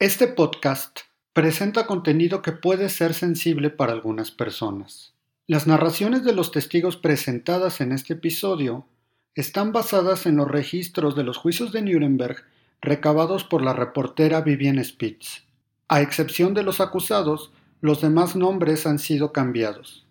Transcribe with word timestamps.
Este 0.00 0.28
podcast 0.28 1.00
presenta 1.34 1.86
contenido 1.86 2.40
que 2.40 2.52
puede 2.52 2.88
ser 2.88 3.12
sensible 3.12 3.68
para 3.68 3.92
algunas 3.92 4.30
personas. 4.30 5.12
Las 5.46 5.66
narraciones 5.66 6.24
de 6.24 6.32
los 6.32 6.52
testigos 6.52 6.96
presentadas 6.96 7.82
en 7.82 7.92
este 7.92 8.14
episodio 8.14 8.86
están 9.34 9.72
basadas 9.72 10.24
en 10.24 10.36
los 10.36 10.48
registros 10.48 11.16
de 11.16 11.24
los 11.24 11.36
juicios 11.36 11.70
de 11.72 11.82
Nuremberg 11.82 12.46
recabados 12.80 13.44
por 13.44 13.60
la 13.60 13.74
reportera 13.74 14.40
Vivian 14.40 14.82
Spitz. 14.82 15.44
A 15.88 16.00
excepción 16.00 16.54
de 16.54 16.62
los 16.62 16.80
acusados, 16.80 17.52
los 17.82 18.00
demás 18.00 18.36
nombres 18.36 18.86
han 18.86 18.98
sido 18.98 19.34
cambiados. 19.34 20.06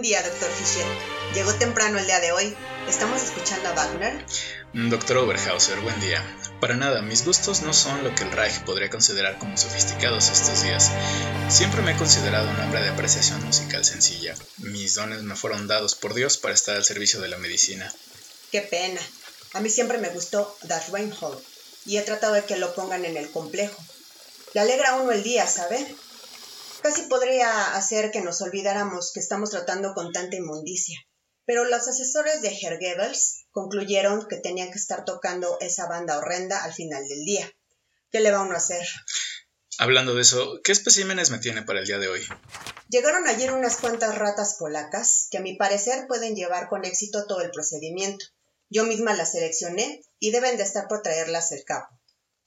Buen 0.00 0.08
día, 0.08 0.22
doctor 0.22 0.50
Fischer. 0.50 0.86
Llegó 1.34 1.52
temprano 1.56 1.98
el 1.98 2.06
día 2.06 2.20
de 2.20 2.32
hoy. 2.32 2.56
¿Estamos 2.88 3.22
escuchando 3.22 3.68
a 3.68 3.72
Wagner? 3.72 4.24
Doctor 4.72 5.18
Oberhauser, 5.18 5.78
buen 5.80 6.00
día. 6.00 6.24
Para 6.58 6.74
nada, 6.74 7.02
mis 7.02 7.22
gustos 7.22 7.60
no 7.60 7.74
son 7.74 8.02
lo 8.02 8.14
que 8.14 8.22
el 8.22 8.32
Reich 8.32 8.64
podría 8.64 8.88
considerar 8.88 9.36
como 9.36 9.58
sofisticados 9.58 10.30
estos 10.30 10.62
días. 10.62 10.90
Siempre 11.50 11.82
me 11.82 11.92
he 11.92 11.96
considerado 11.98 12.48
un 12.48 12.58
hombre 12.60 12.80
de 12.80 12.88
apreciación 12.88 13.44
musical 13.44 13.84
sencilla. 13.84 14.34
Mis 14.56 14.94
dones 14.94 15.20
me 15.22 15.36
fueron 15.36 15.68
dados 15.68 15.96
por 15.96 16.14
Dios 16.14 16.38
para 16.38 16.54
estar 16.54 16.76
al 16.76 16.84
servicio 16.86 17.20
de 17.20 17.28
la 17.28 17.36
medicina. 17.36 17.92
Qué 18.50 18.62
pena. 18.62 19.02
A 19.52 19.60
mí 19.60 19.68
siempre 19.68 19.98
me 19.98 20.08
gustó 20.08 20.56
Das 20.62 20.88
Reinhold 20.88 21.38
y 21.84 21.98
he 21.98 22.02
tratado 22.02 22.32
de 22.32 22.44
que 22.46 22.56
lo 22.56 22.74
pongan 22.74 23.04
en 23.04 23.18
el 23.18 23.30
complejo. 23.30 23.76
Le 24.54 24.62
alegra 24.62 24.92
a 24.92 24.96
uno 25.02 25.12
el 25.12 25.22
día, 25.22 25.46
¿sabe? 25.46 25.94
Casi 26.82 27.02
podría 27.02 27.74
hacer 27.74 28.10
que 28.10 28.22
nos 28.22 28.40
olvidáramos 28.40 29.12
que 29.12 29.20
estamos 29.20 29.50
tratando 29.50 29.92
con 29.92 30.12
tanta 30.12 30.36
inmundicia. 30.36 30.98
Pero 31.44 31.64
los 31.64 31.86
asesores 31.86 32.42
de 32.42 32.48
Herr 32.48 32.78
Goebbels 32.78 33.46
concluyeron 33.50 34.26
que 34.28 34.36
tenían 34.36 34.70
que 34.70 34.78
estar 34.78 35.04
tocando 35.04 35.58
esa 35.60 35.86
banda 35.88 36.16
horrenda 36.18 36.62
al 36.62 36.72
final 36.72 37.06
del 37.06 37.24
día. 37.24 37.50
¿Qué 38.10 38.20
le 38.20 38.30
va 38.30 38.42
uno 38.42 38.54
a 38.54 38.58
hacer? 38.58 38.86
Hablando 39.78 40.14
de 40.14 40.22
eso, 40.22 40.60
¿qué 40.64 40.72
especímenes 40.72 41.30
me 41.30 41.38
tiene 41.38 41.62
para 41.62 41.80
el 41.80 41.86
día 41.86 41.98
de 41.98 42.08
hoy? 42.08 42.26
Llegaron 42.88 43.26
ayer 43.28 43.52
unas 43.52 43.76
cuantas 43.76 44.16
ratas 44.16 44.56
polacas 44.58 45.28
que 45.30 45.38
a 45.38 45.42
mi 45.42 45.56
parecer 45.56 46.06
pueden 46.08 46.34
llevar 46.34 46.68
con 46.68 46.84
éxito 46.84 47.26
todo 47.26 47.40
el 47.40 47.50
procedimiento. 47.50 48.24
Yo 48.68 48.84
misma 48.84 49.14
las 49.14 49.32
seleccioné 49.32 50.02
y 50.18 50.30
deben 50.30 50.56
de 50.56 50.62
estar 50.62 50.88
por 50.88 51.02
traerlas 51.02 51.52
el 51.52 51.64
capo. 51.64 51.99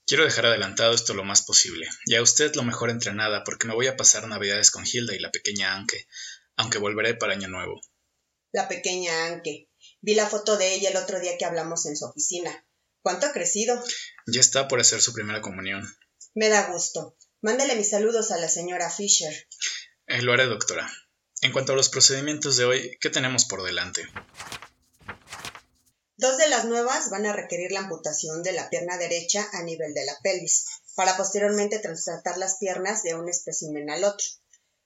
Quiero 0.06 0.26
dejar 0.26 0.48
adelantado 0.48 0.94
esto 0.94 1.14
lo 1.14 1.24
más 1.24 1.44
posible, 1.44 1.88
y 2.06 2.16
a 2.16 2.22
usted 2.22 2.54
lo 2.56 2.64
mejor 2.64 2.90
entrenada 2.90 3.44
porque 3.44 3.68
me 3.68 3.74
voy 3.74 3.88
a 3.88 3.96
pasar 3.96 4.28
navidades 4.28 4.70
con 4.70 4.86
Hilda 4.86 5.16
y 5.16 5.20
la 5.20 5.32
pequeña 5.32 5.76
Anke, 5.76 6.08
aunque 6.58 6.78
volveré 6.78 7.16
para 7.16 7.34
Año 7.34 7.48
Nuevo. 7.48 7.82
La 8.52 8.68
pequeña 8.68 9.28
Anke. 9.28 9.70
Vi 10.02 10.16
la 10.16 10.28
foto 10.28 10.58
de 10.58 10.74
ella 10.76 10.90
el 10.90 10.98
otro 10.98 11.20
día 11.20 11.38
que 11.38 11.46
hablamos 11.46 11.86
en 11.86 11.96
su 11.96 12.06
oficina. 12.06 12.66
¿Cuánto 13.02 13.28
ha 13.28 13.34
crecido? 13.34 13.82
Ya 14.28 14.42
está 14.42 14.68
por 14.68 14.80
hacer 14.80 15.02
su 15.02 15.14
primera 15.14 15.42
comunión. 15.42 15.86
Me 16.36 16.50
da 16.50 16.72
gusto. 16.72 17.18
Mándele 17.42 17.76
mis 17.76 17.90
saludos 17.90 18.32
a 18.32 18.38
la 18.38 18.48
señora 18.48 18.90
Fisher. 18.90 19.34
Eh, 20.08 20.22
lo 20.22 20.34
haré, 20.34 20.46
doctora. 20.46 20.92
En 21.42 21.52
cuanto 21.52 21.74
a 21.74 21.76
los 21.76 21.90
procedimientos 21.90 22.58
de 22.58 22.66
hoy, 22.66 22.98
¿qué 23.02 23.10
tenemos 23.10 23.46
por 23.46 23.64
delante? 23.64 24.08
Dos 26.24 26.38
de 26.38 26.48
las 26.48 26.64
nuevas 26.64 27.10
van 27.10 27.26
a 27.26 27.34
requerir 27.34 27.74
la 27.74 27.82
amputación 27.82 28.44
de 28.44 28.54
la 28.54 28.70
pierna 28.70 28.98
derecha 28.98 29.46
a 29.52 29.62
nivel 29.62 29.94
de 29.94 30.06
la 30.06 30.18
pelvis, 30.24 30.68
para 30.96 31.18
posteriormente 31.18 31.80
trasplantar 31.80 32.38
las 32.38 32.60
piernas 32.60 33.04
de 33.04 33.14
un 33.14 33.28
espécimen 33.28 33.90
al 33.90 34.06
otro. 34.06 34.26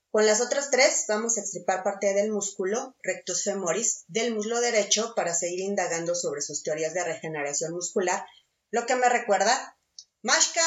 Con 0.09 0.25
las 0.25 0.41
otras 0.41 0.71
tres 0.71 1.05
vamos 1.07 1.37
a 1.37 1.41
extirpar 1.41 1.83
parte 1.83 2.15
del 2.15 2.31
músculo 2.31 2.95
rectus 3.03 3.43
femoris 3.43 4.03
del 4.07 4.33
muslo 4.33 4.59
derecho 4.61 5.13
para 5.15 5.35
seguir 5.35 5.59
indagando 5.59 6.15
sobre 6.15 6.41
sus 6.41 6.63
teorías 6.63 6.95
de 6.95 7.03
regeneración 7.03 7.71
muscular, 7.71 8.25
lo 8.71 8.87
que 8.87 8.95
me 8.95 9.07
recuerda... 9.07 9.77
¡Mashka! 10.23 10.63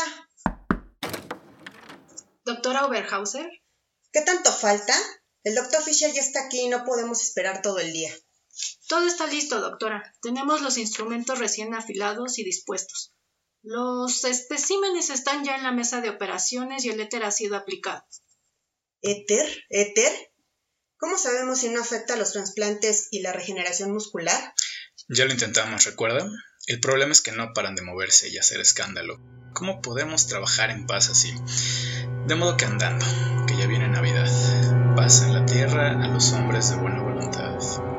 Doctora 2.44 2.86
Oberhauser. 2.86 3.50
¿Qué 4.12 4.20
tanto 4.20 4.53
falta? 4.53 4.94
El 5.42 5.56
doctor 5.56 5.82
Fisher 5.82 6.12
ya 6.12 6.22
está 6.22 6.44
aquí 6.44 6.60
y 6.60 6.69
no 6.69 6.84
podemos 6.84 7.20
esperar 7.22 7.60
todo 7.60 7.80
el 7.80 7.92
día. 7.92 8.14
Todo 8.88 9.06
está 9.06 9.26
listo, 9.26 9.60
doctora. 9.60 10.15
Tenemos 10.22 10.62
los 10.62 10.78
instrumentos 10.78 11.38
recién 11.38 11.75
afilados 11.75 12.38
y 12.38 12.44
dispuestos. 12.44 13.12
Los 13.62 14.25
especímenes 14.25 15.10
están 15.10 15.44
ya 15.44 15.56
en 15.56 15.62
la 15.62 15.72
mesa 15.72 16.00
de 16.00 16.10
operaciones 16.10 16.84
y 16.84 16.88
el 16.88 17.00
éter 17.00 17.25
ha 17.25 17.31
sido 17.31 17.56
aplicado. 17.56 18.04
¿Éter? 19.03 19.47
¿Éter? 19.69 20.12
¿Cómo 20.97 21.16
sabemos 21.19 21.60
si 21.60 21.69
no 21.69 21.81
afecta 21.81 22.15
a 22.15 22.16
los 22.16 22.32
trasplantes 22.32 23.09
y 23.10 23.21
la 23.21 23.32
regeneración 23.32 23.93
muscular? 23.93 24.54
Ya 25.09 25.25
lo 25.25 25.32
intentamos, 25.32 25.84
¿recuerda? 25.84 26.31
El 26.66 26.81
problema 26.81 27.12
es 27.12 27.21
que 27.21 27.32
no 27.32 27.53
paran 27.54 27.75
de 27.75 27.82
moverse 27.82 28.28
y 28.28 28.38
hacer 28.38 28.60
escándalo. 28.60 29.19
¿Cómo 29.54 29.81
podemos 29.81 30.27
trabajar 30.27 30.71
en 30.71 30.87
paz 30.87 31.09
así? 31.09 31.32
De 32.27 32.34
modo 32.34 32.56
que 32.56 32.66
andando, 32.66 33.06
que 33.47 33.56
ya 33.56 33.66
viene 33.66 33.88
Navidad, 33.88 34.31
paz 34.94 35.22
en 35.22 35.34
la 35.34 35.47
tierra 35.47 36.03
a 36.03 36.09
los 36.09 36.32
hombres 36.32 36.71
de 36.71 36.77
buena 36.77 37.03
voluntad. 37.03 37.90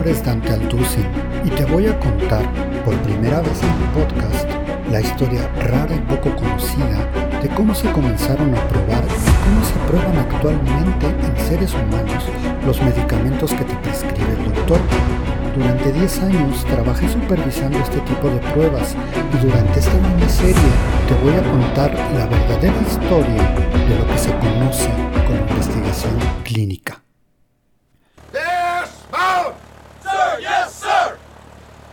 Nombre 0.00 0.16
es 0.16 0.24
Dante 0.24 0.50
Alducin 0.50 1.04
y 1.44 1.50
te 1.50 1.66
voy 1.66 1.86
a 1.86 2.00
contar 2.00 2.42
por 2.86 2.94
primera 3.02 3.40
vez 3.40 3.62
en 3.62 3.78
mi 3.78 3.84
podcast 3.92 4.48
la 4.90 4.98
historia 4.98 5.46
rara 5.68 5.94
y 5.94 5.98
poco 5.98 6.34
conocida 6.36 7.06
de 7.42 7.48
cómo 7.50 7.74
se 7.74 7.92
comenzaron 7.92 8.54
a 8.54 8.68
probar 8.68 9.04
y 9.04 9.44
cómo 9.44 9.62
se 9.62 9.74
prueban 9.90 10.16
actualmente 10.16 11.06
en 11.06 11.46
seres 11.46 11.74
humanos 11.74 12.24
los 12.64 12.80
medicamentos 12.80 13.52
que 13.52 13.62
te 13.62 13.74
prescribe 13.76 14.32
el 14.38 14.54
doctor. 14.54 14.80
Durante 15.54 15.92
10 15.92 16.22
años 16.22 16.64
trabajé 16.64 17.06
supervisando 17.06 17.78
este 17.78 17.98
tipo 18.00 18.30
de 18.30 18.38
pruebas 18.54 18.96
y 19.34 19.44
durante 19.44 19.80
esta 19.80 19.98
miniserie 19.98 20.54
te 21.08 21.14
voy 21.22 21.34
a 21.34 21.42
contar 21.42 21.92
la 22.16 22.24
verdadera 22.24 22.80
historia 22.88 23.54
de 23.86 23.98
lo 23.98 24.06
que 24.06 24.18
se 24.18 24.30
conoce 24.38 24.88
como 25.26 25.40
investigación 25.50 26.14
clínica. 26.42 26.99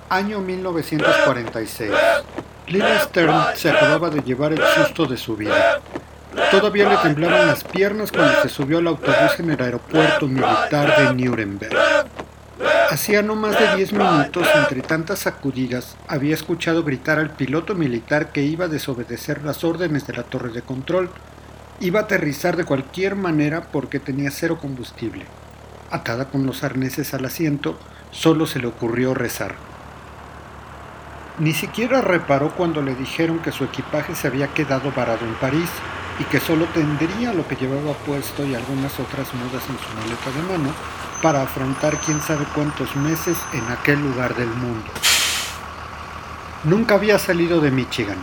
Año 0.09 0.39
1946. 0.39 1.91
Lila 2.67 2.99
Stern 3.01 3.41
se 3.55 3.69
acababa 3.69 4.09
de 4.09 4.21
llevar 4.21 4.53
el 4.53 4.61
susto 4.75 5.05
de 5.05 5.17
su 5.17 5.35
vida. 5.35 5.81
Todavía 6.49 6.87
le 6.87 6.97
temblaban 6.97 7.47
las 7.47 7.65
piernas 7.65 8.11
cuando 8.11 8.41
se 8.41 8.47
subió 8.47 8.77
al 8.77 8.87
autobús 8.87 9.39
en 9.39 9.51
el 9.51 9.61
aeropuerto 9.61 10.27
militar 10.27 10.97
de 10.97 11.13
Nuremberg. 11.13 11.75
Hacía 12.89 13.21
no 13.21 13.35
más 13.35 13.59
de 13.59 13.75
10 13.75 13.91
minutos, 13.91 14.47
entre 14.55 14.81
tantas 14.81 15.19
sacudidas, 15.19 15.97
había 16.07 16.35
escuchado 16.35 16.83
gritar 16.83 17.19
al 17.19 17.31
piloto 17.31 17.75
militar 17.75 18.31
que 18.31 18.43
iba 18.43 18.65
a 18.65 18.69
desobedecer 18.69 19.43
las 19.43 19.65
órdenes 19.65 20.07
de 20.07 20.13
la 20.13 20.23
torre 20.23 20.51
de 20.51 20.61
control. 20.61 21.09
Iba 21.81 21.99
a 21.99 22.03
aterrizar 22.03 22.55
de 22.55 22.63
cualquier 22.63 23.15
manera 23.15 23.67
porque 23.73 23.99
tenía 23.99 24.31
cero 24.31 24.57
combustible. 24.61 25.25
Atada 25.91 26.29
con 26.29 26.45
los 26.45 26.63
arneses 26.63 27.13
al 27.13 27.25
asiento, 27.25 27.77
solo 28.11 28.47
se 28.47 28.59
le 28.59 28.67
ocurrió 28.67 29.13
rezar. 29.13 29.55
Ni 31.39 31.53
siquiera 31.53 32.01
reparó 32.01 32.49
cuando 32.49 32.81
le 32.81 32.95
dijeron 32.95 33.37
que 33.39 33.51
su 33.51 33.63
equipaje 33.63 34.15
se 34.15 34.27
había 34.27 34.47
quedado 34.47 34.91
varado 34.91 35.23
en 35.23 35.35
París 35.35 35.69
y 36.19 36.23
que 36.23 36.39
solo 36.39 36.65
tendría 36.73 37.31
lo 37.31 37.47
que 37.47 37.55
llevaba 37.55 37.93
puesto 37.93 38.43
y 38.43 38.55
algunas 38.55 38.99
otras 38.99 39.31
mudas 39.35 39.63
en 39.69 39.77
su 39.77 39.93
maleta 39.95 40.31
de 40.31 40.57
mano 40.57 40.73
para 41.21 41.43
afrontar 41.43 41.95
quién 41.97 42.19
sabe 42.21 42.43
cuántos 42.55 42.95
meses 42.95 43.37
en 43.53 43.63
aquel 43.71 44.01
lugar 44.01 44.35
del 44.35 44.47
mundo. 44.47 44.89
Nunca 46.63 46.95
había 46.95 47.19
salido 47.19 47.61
de 47.61 47.69
Michigan 47.69 48.17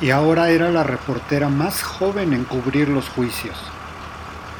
y 0.00 0.10
ahora 0.10 0.50
era 0.50 0.72
la 0.72 0.82
reportera 0.82 1.48
más 1.48 1.84
joven 1.84 2.32
en 2.32 2.42
cubrir 2.42 2.88
los 2.88 3.08
juicios. 3.10 3.56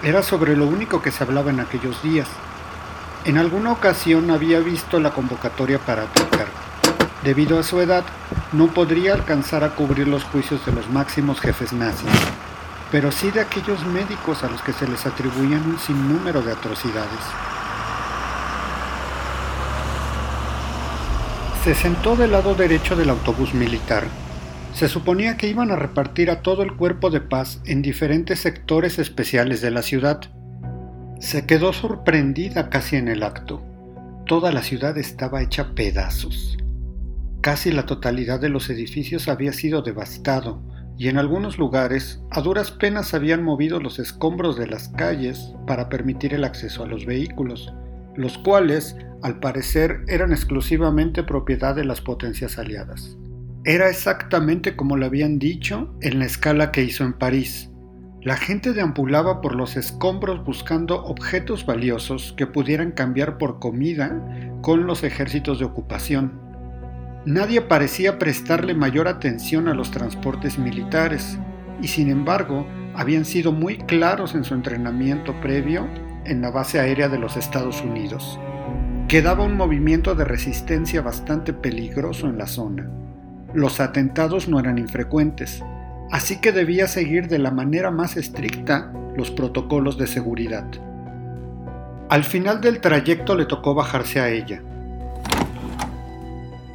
Era 0.04 0.22
sobre 0.22 0.56
lo 0.56 0.66
único 0.66 1.02
que 1.02 1.10
se 1.10 1.24
hablaba 1.24 1.50
en 1.50 1.58
aquellos 1.58 2.00
días. 2.04 2.28
En 3.24 3.36
alguna 3.36 3.72
ocasión 3.72 4.30
había 4.30 4.60
visto 4.60 5.00
la 5.00 5.10
convocatoria 5.10 5.80
para 5.80 6.04
Tucker. 6.04 6.59
Debido 7.24 7.58
a 7.58 7.62
su 7.62 7.78
edad, 7.80 8.04
no 8.52 8.68
podría 8.68 9.12
alcanzar 9.12 9.62
a 9.62 9.74
cubrir 9.74 10.08
los 10.08 10.24
juicios 10.24 10.64
de 10.64 10.72
los 10.72 10.88
máximos 10.88 11.38
jefes 11.38 11.72
nazis, 11.74 12.08
pero 12.90 13.12
sí 13.12 13.30
de 13.30 13.40
aquellos 13.40 13.84
médicos 13.84 14.42
a 14.42 14.48
los 14.48 14.62
que 14.62 14.72
se 14.72 14.88
les 14.88 15.04
atribuían 15.04 15.68
un 15.68 15.78
sinnúmero 15.78 16.40
de 16.40 16.52
atrocidades. 16.52 17.20
Se 21.62 21.74
sentó 21.74 22.16
del 22.16 22.32
lado 22.32 22.54
derecho 22.54 22.96
del 22.96 23.10
autobús 23.10 23.52
militar. 23.52 24.04
Se 24.72 24.88
suponía 24.88 25.36
que 25.36 25.46
iban 25.46 25.70
a 25.70 25.76
repartir 25.76 26.30
a 26.30 26.40
todo 26.40 26.62
el 26.62 26.74
cuerpo 26.74 27.10
de 27.10 27.20
paz 27.20 27.60
en 27.66 27.82
diferentes 27.82 28.40
sectores 28.40 28.98
especiales 28.98 29.60
de 29.60 29.70
la 29.70 29.82
ciudad. 29.82 30.22
Se 31.18 31.44
quedó 31.44 31.74
sorprendida 31.74 32.70
casi 32.70 32.96
en 32.96 33.08
el 33.08 33.22
acto. 33.22 33.62
Toda 34.24 34.52
la 34.52 34.62
ciudad 34.62 34.96
estaba 34.96 35.42
hecha 35.42 35.74
pedazos. 35.74 36.56
Casi 37.40 37.72
la 37.72 37.86
totalidad 37.86 38.38
de 38.38 38.50
los 38.50 38.68
edificios 38.68 39.28
había 39.28 39.52
sido 39.54 39.80
devastado 39.80 40.62
y 40.98 41.08
en 41.08 41.16
algunos 41.16 41.56
lugares 41.56 42.22
a 42.30 42.42
duras 42.42 42.70
penas 42.70 43.14
habían 43.14 43.42
movido 43.42 43.80
los 43.80 43.98
escombros 43.98 44.58
de 44.58 44.66
las 44.66 44.88
calles 44.90 45.54
para 45.66 45.88
permitir 45.88 46.34
el 46.34 46.44
acceso 46.44 46.84
a 46.84 46.86
los 46.86 47.06
vehículos, 47.06 47.72
los 48.14 48.36
cuales 48.36 48.96
al 49.22 49.40
parecer 49.40 50.04
eran 50.08 50.32
exclusivamente 50.32 51.22
propiedad 51.22 51.74
de 51.74 51.84
las 51.84 52.02
potencias 52.02 52.58
aliadas. 52.58 53.16
Era 53.64 53.88
exactamente 53.88 54.76
como 54.76 54.98
le 54.98 55.06
habían 55.06 55.38
dicho 55.38 55.94
en 56.02 56.18
la 56.18 56.26
escala 56.26 56.70
que 56.72 56.82
hizo 56.82 57.04
en 57.04 57.14
París. 57.14 57.70
La 58.20 58.36
gente 58.36 58.74
deambulaba 58.74 59.40
por 59.40 59.54
los 59.54 59.78
escombros 59.78 60.44
buscando 60.44 61.02
objetos 61.04 61.64
valiosos 61.64 62.34
que 62.36 62.46
pudieran 62.46 62.92
cambiar 62.92 63.38
por 63.38 63.58
comida 63.58 64.22
con 64.60 64.86
los 64.86 65.04
ejércitos 65.04 65.58
de 65.58 65.64
ocupación. 65.64 66.49
Nadie 67.24 67.60
parecía 67.60 68.18
prestarle 68.18 68.74
mayor 68.74 69.08
atención 69.08 69.68
a 69.68 69.74
los 69.74 69.90
transportes 69.90 70.58
militares 70.58 71.38
y 71.82 71.88
sin 71.88 72.08
embargo 72.10 72.66
habían 72.94 73.24
sido 73.24 73.52
muy 73.52 73.78
claros 73.78 74.34
en 74.34 74.44
su 74.44 74.54
entrenamiento 74.54 75.38
previo 75.40 75.86
en 76.24 76.40
la 76.40 76.50
base 76.50 76.80
aérea 76.80 77.08
de 77.08 77.18
los 77.18 77.36
Estados 77.36 77.82
Unidos 77.82 78.38
quedaba 79.10 79.42
un 79.42 79.56
movimiento 79.56 80.14
de 80.14 80.24
resistencia 80.24 81.02
bastante 81.02 81.52
peligroso 81.52 82.28
en 82.28 82.38
la 82.38 82.46
zona. 82.46 82.88
Los 83.52 83.80
atentados 83.80 84.46
no 84.46 84.60
eran 84.60 84.78
infrecuentes, 84.78 85.64
así 86.12 86.40
que 86.40 86.52
debía 86.52 86.86
seguir 86.86 87.26
de 87.26 87.40
la 87.40 87.50
manera 87.50 87.90
más 87.90 88.16
estricta 88.16 88.92
los 89.16 89.32
protocolos 89.32 89.98
de 89.98 90.06
seguridad. 90.06 90.64
Al 92.08 92.22
final 92.22 92.60
del 92.60 92.80
trayecto 92.80 93.34
le 93.34 93.46
tocó 93.46 93.74
bajarse 93.74 94.20
a 94.20 94.28
ella. 94.28 94.62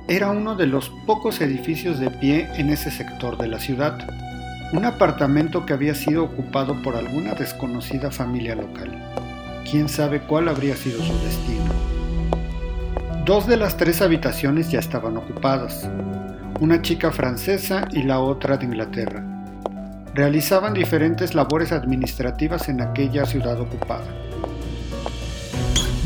Era 0.07 0.29
uno 0.29 0.53
de 0.55 0.67
los 0.67 0.91
pocos 1.07 1.41
edificios 1.41 1.99
de 1.99 2.11
pie 2.11 2.47
en 2.57 2.69
ese 2.69 2.91
sector 2.91 3.39
de 3.39 3.47
la 3.47 3.59
ciudad, 3.59 4.07
un 4.71 4.85
apartamento 4.85 5.65
que 5.65 5.73
había 5.73 5.95
sido 5.95 6.25
ocupado 6.25 6.79
por 6.83 6.95
alguna 6.95 7.33
desconocida 7.33 8.11
familia 8.11 8.53
local. 8.53 9.01
Quién 9.69 9.89
sabe 9.89 10.21
cuál 10.21 10.47
habría 10.47 10.75
sido 10.75 11.01
su 11.01 11.13
destino. 11.23 11.71
Dos 13.25 13.47
de 13.47 13.57
las 13.57 13.77
tres 13.77 14.03
habitaciones 14.03 14.69
ya 14.69 14.77
estaban 14.77 15.17
ocupadas, 15.17 15.89
una 16.59 16.83
chica 16.83 17.11
francesa 17.11 17.87
y 17.91 18.03
la 18.03 18.19
otra 18.19 18.57
de 18.57 18.65
Inglaterra. 18.65 19.23
Realizaban 20.13 20.75
diferentes 20.75 21.33
labores 21.33 21.71
administrativas 21.71 22.69
en 22.69 22.81
aquella 22.81 23.25
ciudad 23.25 23.59
ocupada. 23.59 24.05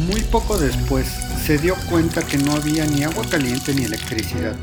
Muy 0.08 0.22
poco 0.22 0.58
después 0.58 1.08
se 1.46 1.58
dio 1.58 1.76
cuenta 1.90 2.22
que 2.22 2.38
no 2.38 2.54
había 2.54 2.86
ni 2.86 3.04
agua 3.04 3.26
caliente 3.30 3.74
ni 3.74 3.84
electricidad. 3.84 4.56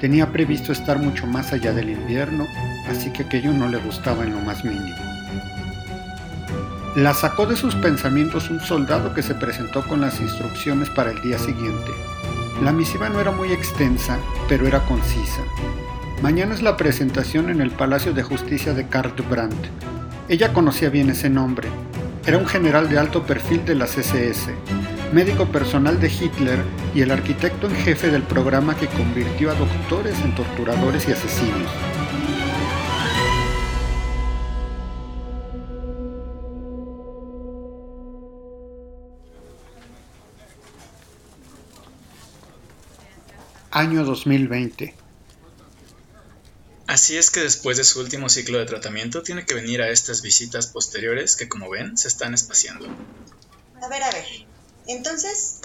Tenía 0.00 0.32
previsto 0.32 0.72
estar 0.72 0.98
mucho 0.98 1.26
más 1.26 1.52
allá 1.52 1.74
del 1.74 1.90
invierno, 1.90 2.46
así 2.88 3.12
que 3.12 3.24
aquello 3.24 3.52
no 3.52 3.68
le 3.68 3.76
gustaba 3.76 4.24
en 4.24 4.32
lo 4.32 4.40
más 4.40 4.64
mínimo. 4.64 4.96
La 6.96 7.12
sacó 7.12 7.44
de 7.44 7.54
sus 7.54 7.74
pensamientos 7.74 8.48
un 8.48 8.60
soldado 8.60 9.12
que 9.12 9.22
se 9.22 9.34
presentó 9.34 9.86
con 9.86 10.00
las 10.00 10.20
instrucciones 10.20 10.88
para 10.88 11.10
el 11.10 11.20
día 11.20 11.38
siguiente. 11.38 11.90
La 12.62 12.72
misiva 12.72 13.10
no 13.10 13.20
era 13.20 13.30
muy 13.30 13.52
extensa, 13.52 14.18
pero 14.48 14.66
era 14.66 14.80
concisa. 14.86 15.42
Mañana 16.22 16.54
es 16.54 16.62
la 16.62 16.78
presentación 16.78 17.50
en 17.50 17.60
el 17.60 17.72
Palacio 17.72 18.14
de 18.14 18.22
Justicia 18.22 18.72
de 18.72 18.84
Brandt. 18.84 19.66
Ella 20.30 20.54
conocía 20.54 20.88
bien 20.88 21.10
ese 21.10 21.28
nombre. 21.28 21.68
Era 22.28 22.36
un 22.36 22.46
general 22.46 22.90
de 22.90 22.98
alto 22.98 23.22
perfil 23.22 23.64
de 23.64 23.74
la 23.74 23.86
CSS, 23.86 24.50
médico 25.14 25.46
personal 25.46 25.98
de 25.98 26.08
Hitler 26.08 26.62
y 26.94 27.00
el 27.00 27.10
arquitecto 27.10 27.68
en 27.68 27.74
jefe 27.74 28.10
del 28.10 28.22
programa 28.22 28.76
que 28.76 28.86
convirtió 28.86 29.50
a 29.50 29.54
doctores 29.54 30.14
en 30.20 30.34
torturadores 30.34 31.08
y 31.08 31.12
asesinos. 31.12 31.70
año 43.70 44.04
2020. 44.04 45.07
Así 46.88 47.18
es 47.18 47.30
que 47.30 47.40
después 47.40 47.76
de 47.76 47.84
su 47.84 48.00
último 48.00 48.30
ciclo 48.30 48.58
de 48.58 48.64
tratamiento 48.64 49.22
tiene 49.22 49.44
que 49.44 49.52
venir 49.52 49.82
a 49.82 49.90
estas 49.90 50.22
visitas 50.22 50.68
posteriores 50.68 51.36
que 51.36 51.46
como 51.46 51.68
ven 51.68 51.98
se 51.98 52.08
están 52.08 52.32
espaciando. 52.32 52.88
A 53.82 53.88
ver, 53.88 54.02
a 54.02 54.10
ver. 54.10 54.24
Entonces, 54.86 55.58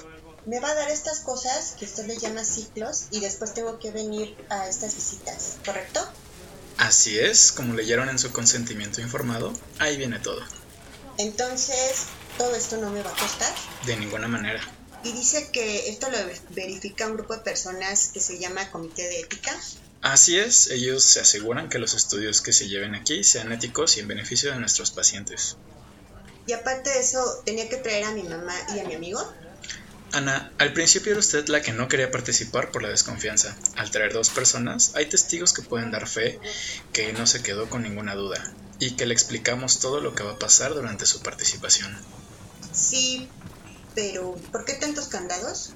me 0.46 0.60
va 0.60 0.72
a 0.72 0.76
dar 0.76 0.92
estas 0.92 1.22
cosas 1.22 1.76
que 1.80 1.86
usted 1.86 2.08
le 2.08 2.18
llama 2.18 2.44
ciclos 2.44 3.06
y 3.10 3.22
después 3.22 3.54
tengo 3.54 3.80
que 3.80 3.92
venir 3.92 4.36
a 4.50 4.68
estas 4.68 4.96
visitas, 4.96 5.56
¿correcto? 5.66 6.06
Así 6.78 7.18
es, 7.18 7.54
como 7.54 7.74
leyeron 7.74 8.10
en 8.10 8.20
su 8.20 8.34
consentimiento 8.34 9.00
informado, 9.00 9.54
ahí 9.80 9.96
viene 9.96 10.20
todo. 10.20 10.42
Entonces, 11.18 12.08
¿todo 12.38 12.54
esto 12.54 12.76
no 12.76 12.90
me 12.90 13.02
va 13.02 13.12
a 13.12 13.16
costar? 13.16 13.54
De 13.86 13.96
ninguna 13.96 14.28
manera. 14.28 14.60
Y 15.06 15.14
dice 15.14 15.52
que 15.54 15.88
esto 15.88 16.10
lo 16.12 16.18
verifica 16.50 17.08
un 17.08 17.14
grupo 17.14 17.34
de 17.34 17.44
personas 17.44 18.10
que 18.14 18.20
se 18.20 18.40
llama 18.40 18.70
Comité 18.72 19.04
de 19.04 19.22
Ética. 19.22 19.58
Así 20.04 20.38
es, 20.38 20.68
ellos 20.68 21.02
se 21.06 21.22
aseguran 21.22 21.70
que 21.70 21.80
los 21.80 21.94
estudios 21.94 22.42
que 22.42 22.52
se 22.52 22.68
lleven 22.68 22.94
aquí 22.94 23.24
sean 23.24 23.54
éticos 23.54 23.96
y 23.96 24.02
en 24.02 24.10
beneficio 24.10 24.52
de 24.52 24.60
nuestros 24.60 24.92
pacientes. 24.92 25.56
Y 26.46 26.52
aparte 26.52 26.90
de 26.90 27.00
eso, 27.00 27.24
¿tenía 27.46 27.70
que 27.70 27.78
traer 27.78 28.04
a 28.04 28.12
mi 28.12 28.24
mamá 28.24 28.54
y 28.76 28.80
a 28.80 28.84
mi 28.84 28.96
amigo? 28.96 29.22
Ana, 30.12 30.54
al 30.58 30.74
principio 30.74 31.14
era 31.14 31.22
usted 31.22 31.48
la 31.48 31.62
que 31.62 31.72
no 31.72 31.88
quería 31.88 32.12
participar 32.12 32.70
por 32.70 32.84
la 32.84 32.90
desconfianza. 32.90 33.58
Al 33.78 33.92
traer 33.92 34.12
dos 34.12 34.30
personas, 34.30 34.94
hay 34.94 35.06
testigos 35.08 35.54
que 35.54 35.62
pueden 35.62 35.92
dar 35.92 36.06
fe 36.06 36.40
que 36.92 37.14
no 37.14 37.26
se 37.26 37.42
quedó 37.42 37.70
con 37.70 37.84
ninguna 37.84 38.14
duda 38.14 38.44
y 38.80 38.98
que 38.98 39.06
le 39.06 39.14
explicamos 39.14 39.80
todo 39.80 40.02
lo 40.02 40.14
que 40.16 40.24
va 40.24 40.34
a 40.34 40.40
pasar 40.40 40.74
durante 40.74 41.06
su 41.06 41.22
participación. 41.22 41.98
Sí, 42.74 43.30
pero, 43.96 44.36
¿por 44.52 44.66
qué 44.66 44.74
tantos 44.74 45.08
candados? 45.08 45.72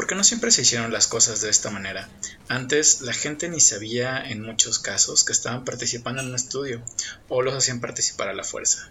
Porque 0.00 0.14
no 0.14 0.24
siempre 0.24 0.50
se 0.50 0.62
hicieron 0.62 0.94
las 0.94 1.06
cosas 1.06 1.42
de 1.42 1.50
esta 1.50 1.68
manera. 1.68 2.08
Antes 2.48 3.02
la 3.02 3.12
gente 3.12 3.50
ni 3.50 3.60
sabía 3.60 4.18
en 4.18 4.40
muchos 4.40 4.78
casos 4.78 5.24
que 5.24 5.32
estaban 5.32 5.66
participando 5.66 6.22
en 6.22 6.28
un 6.28 6.34
estudio 6.34 6.82
o 7.28 7.42
los 7.42 7.54
hacían 7.54 7.80
participar 7.80 8.30
a 8.30 8.32
la 8.32 8.42
fuerza. 8.42 8.90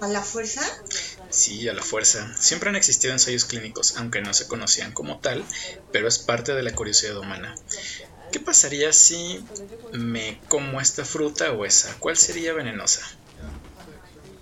¿A 0.00 0.08
la 0.08 0.20
fuerza? 0.20 0.62
Sí, 1.30 1.68
a 1.68 1.74
la 1.74 1.82
fuerza. 1.84 2.34
Siempre 2.36 2.70
han 2.70 2.74
existido 2.74 3.12
ensayos 3.12 3.44
clínicos, 3.44 3.98
aunque 3.98 4.20
no 4.20 4.34
se 4.34 4.48
conocían 4.48 4.90
como 4.90 5.20
tal, 5.20 5.44
pero 5.92 6.08
es 6.08 6.18
parte 6.18 6.52
de 6.52 6.64
la 6.64 6.74
curiosidad 6.74 7.16
humana. 7.16 7.54
¿Qué 8.32 8.40
pasaría 8.40 8.92
si 8.92 9.40
me 9.92 10.40
como 10.48 10.80
esta 10.80 11.04
fruta 11.04 11.52
o 11.52 11.66
esa? 11.66 11.94
¿Cuál 12.00 12.16
sería 12.16 12.52
venenosa? 12.52 13.02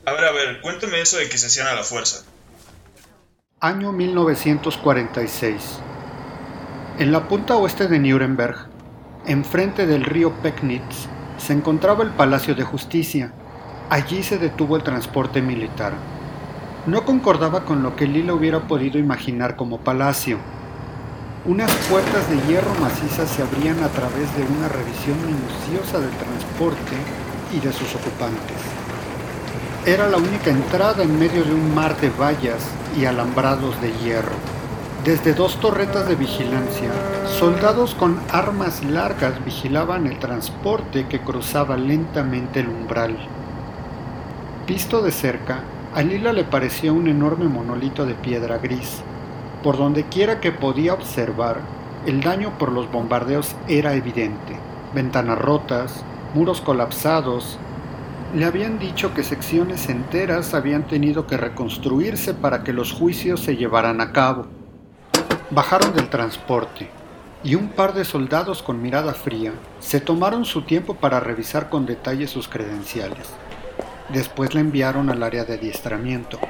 A 0.07 0.13
ver, 0.13 0.25
a 0.25 0.33
ver, 0.33 0.63
cuéntame 0.63 0.99
eso 0.99 1.19
de 1.19 1.29
que 1.29 1.37
se 1.37 1.49
hacían 1.49 1.67
a 1.67 1.75
la 1.75 1.85
fuerza. 1.85 2.25
Año 3.61 3.93
1946. 3.93 5.83
En 6.99 7.13
la 7.13 7.29
punta 7.29 7.55
oeste 7.57 7.89
de 7.89 7.99
Nuremberg, 7.99 8.57
enfrente 9.27 9.85
del 9.85 10.03
río 10.03 10.33
Pegnitz, 10.41 11.09
se 11.37 11.53
encontraba 11.53 12.03
el 12.03 12.09
Palacio 12.09 12.55
de 12.55 12.65
Justicia. 12.65 13.33
Allí 13.91 14.23
se 14.23 14.39
detuvo 14.39 14.77
el 14.77 14.83
transporte 14.83 15.43
militar. 15.43 15.93
No 16.87 17.05
concordaba 17.05 17.67
con 17.67 17.83
lo 17.83 17.97
que 17.97 18.07
Lila 18.07 18.33
hubiera 18.33 18.61
podido 18.61 18.99
imaginar 18.99 19.57
como 19.57 19.81
palacio. 19.81 20.39
Unas 21.45 21.71
puertas 21.91 22.31
de 22.31 22.41
hierro 22.49 22.75
maciza 22.81 23.27
se 23.27 23.43
abrían 23.43 23.83
a 23.83 23.89
través 23.89 24.35
de 24.35 24.45
una 24.57 24.69
revisión 24.69 25.19
minuciosa 25.27 26.01
del 26.01 26.13
transporte 26.13 26.97
y 27.53 27.61
de 27.61 27.75
sus 27.75 27.95
ocupantes. 27.95 28.57
Era 29.85 30.09
la 30.09 30.17
única 30.17 30.51
entrada 30.51 31.03
en 31.03 31.19
medio 31.19 31.45
de 31.45 31.53
un 31.53 31.75
mar 31.75 31.95
de 32.01 32.09
vallas 32.09 32.67
y 32.99 33.05
alambrados 33.05 33.79
de 33.83 33.93
hierro. 33.99 34.56
Desde 35.07 35.35
dos 35.35 35.61
torretas 35.61 36.09
de 36.09 36.17
vigilancia, 36.17 36.91
soldados 37.39 37.95
con 37.95 38.19
armas 38.33 38.83
largas 38.83 39.45
vigilaban 39.45 40.09
el 40.09 40.19
transporte 40.19 41.07
que 41.07 41.21
cruzaba 41.21 41.77
lentamente 41.77 42.59
el 42.59 42.69
umbral. 42.69 43.17
Visto 44.67 45.03
de 45.03 45.13
cerca, 45.13 45.61
a 45.95 46.03
Lila 46.03 46.33
le 46.33 46.43
pareció 46.43 46.93
un 46.93 47.07
enorme 47.07 47.45
monolito 47.45 48.05
de 48.05 48.15
piedra 48.15 48.59
gris. 48.59 49.01
Por 49.63 49.79
donde 49.79 50.03
quiera 50.07 50.41
que 50.41 50.51
podía 50.51 50.95
observar, 50.95 51.61
el 52.05 52.21
daño 52.21 52.59
por 52.59 52.73
los 52.73 52.91
bombardeos 52.91 53.55
era 53.69 53.95
evidente. 53.95 54.57
Ventanas 54.93 55.39
rotas, 55.39 56.05
muros 56.35 56.61
colapsados. 56.61 57.61
Le 58.35 58.45
habían 58.45 58.81
dicho 58.81 59.15
que 59.15 59.23
secciones 59.23 59.89
enteras 59.89 60.53
habían 60.53 60.89
tenido 60.89 61.29
que 61.29 61.37
reconstruirse 61.37 62.35
para 62.35 62.65
que 62.65 62.73
los 62.73 62.93
juicios 62.93 63.39
se 63.39 63.55
llevaran 63.55 64.01
a 64.01 64.11
cabo. 64.11 64.56
Bajaron 65.51 65.95
del 65.95 66.11
transporte 66.11 66.91
y 67.45 67.55
un 67.55 67.69
par 67.69 67.95
de 67.95 68.05
soldados 68.05 68.65
con 68.65 68.83
mirada 68.83 69.15
fría 69.15 69.53
se 69.79 70.01
tomaron 70.01 70.45
su 70.45 70.63
tiempo 70.63 70.97
para 70.97 71.21
revisar 71.21 71.71
con 71.71 71.87
detalle 71.87 72.27
sus 72.27 72.49
credenciales. 72.49 73.29
Después 74.09 74.55
la 74.55 74.61
enviaron 74.61 75.09
al 75.09 75.23
área 75.23 75.45
de 75.45 75.55
adiestramiento. 75.55 76.41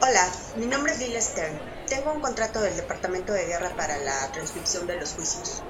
Hola, 0.00 0.28
mi 0.56 0.66
nombre 0.66 0.92
es 0.92 1.00
Lila 1.00 1.20
Stern. 1.20 1.58
Tengo 1.88 2.12
un 2.12 2.20
contrato 2.20 2.60
del 2.60 2.76
Departamento 2.76 3.32
de 3.32 3.46
Guerra 3.46 3.70
para 3.76 3.98
la 3.98 4.30
transcripción 4.30 4.86
de 4.86 5.00
los 5.00 5.14
juicios. 5.14 5.64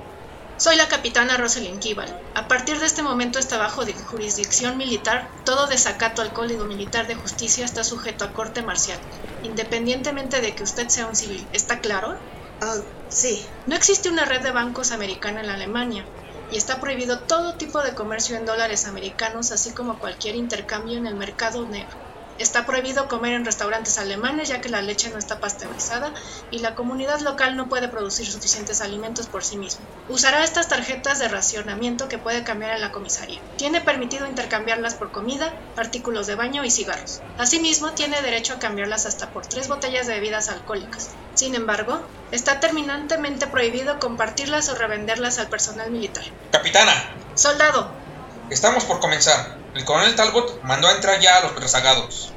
Soy 0.57 0.75
la 0.77 0.89
capitana 0.89 1.37
Rosalind 1.37 1.81
Kibal. 1.81 2.21
A 2.35 2.49
partir 2.49 2.79
de 2.81 2.87
este 2.87 3.03
momento 3.03 3.39
está 3.39 3.57
bajo 3.57 3.85
jurisdicción 4.05 4.77
militar. 4.77 5.31
Todo 5.45 5.69
desacato 5.69 6.23
al 6.23 6.33
Código 6.33 6.65
Militar 6.65 7.07
de 7.07 7.15
Justicia 7.15 7.65
está 7.65 7.85
sujeto 7.85 8.25
a 8.25 8.33
corte 8.33 8.63
marcial, 8.63 9.01
independientemente 9.43 10.41
de 10.41 10.55
que 10.55 10.65
usted 10.65 10.89
sea 10.89 11.07
un 11.07 11.15
civil. 11.15 11.49
¿Está 11.53 11.81
claro? 11.81 12.15
Ah, 12.61 12.77
sí. 13.09 13.49
No 13.67 13.77
existe 13.77 14.09
una 14.09 14.25
red 14.25 14.43
de 14.43 14.51
bancos 14.51 14.91
americana 14.91 15.41
en 15.41 15.51
Alemania 15.51 16.09
y 16.49 16.57
está 16.57 16.81
prohibido 16.81 17.27
todo 17.27 17.57
tipo 17.57 17.83
de 17.83 17.95
comercio 17.95 18.37
en 18.37 18.45
dólares 18.45 18.87
americanos, 18.87 19.53
así 19.53 19.73
como 19.73 19.99
cualquier 19.99 20.35
intercambio 20.35 20.99
en 20.99 21.07
el 21.07 21.17
mercado 21.17 21.69
negro. 21.69 21.97
Está 22.37 22.67
prohibido 22.67 23.07
comer 23.09 23.35
en 23.35 23.45
restaurantes 23.45 23.97
alemanes 23.99 24.49
ya 24.49 24.61
que 24.61 24.69
la 24.69 24.83
leche 24.83 25.11
no 25.11 25.19
está 25.19 25.39
pasteurizada 25.39 26.13
y 26.51 26.59
la 26.59 26.75
comunidad 26.75 27.21
local 27.21 27.57
no 27.57 27.69
puede 27.69 27.89
producir 27.89 28.31
suficientes 28.31 28.81
alimentos 28.81 29.29
por 29.29 29.45
sí 29.45 29.57
misma. 29.57 29.87
Usará 30.09 30.43
estas 30.43 30.69
tarjetas 30.69 31.21
de 31.21 31.29
racionamiento 31.29 32.09
que 32.09 32.19
puede 32.19 32.43
cambiar 32.43 32.75
en 32.75 32.81
la 32.81 32.91
comisaría. 32.91 33.41
Tiene 33.57 33.81
permitido 33.81 34.27
intercambiarlas 34.27 34.95
por 34.95 35.13
comida, 35.13 35.55
artículos 35.77 36.27
de 36.27 36.35
baño 36.35 36.65
y 36.65 36.71
cigarros. 36.71 37.23
Asimismo, 37.37 37.93
tiene 37.95 38.21
derecho 38.23 38.55
a 38.55 38.59
cambiarlas 38.59 39.07
hasta 39.07 39.33
por 39.33 39.47
tres 39.47 39.69
botellas 39.69 40.07
de 40.07 40.15
bebidas 40.15 40.49
alcohólicas. 40.49 41.17
Sin 41.35 41.55
embargo, 41.55 42.09
está 42.31 42.61
terminantemente 42.61 43.47
prohibido 43.47 43.99
compartirlas 43.99 44.69
o 44.69 44.75
revenderlas 44.75 45.39
al 45.39 45.49
personal 45.49 45.91
militar. 45.91 46.25
Capitana. 46.51 46.93
Soldado. 47.35 48.04
Estamos 48.51 48.85
por 48.85 49.01
comenzar. 49.01 49.57
El 49.75 49.85
coronel 49.85 50.15
Talbot 50.15 50.63
mandó 50.63 50.89
a 50.89 50.93
entrar 50.93 51.19
ya 51.19 51.39
a 51.39 51.41
los 51.43 51.57
rezagados. 51.57 52.33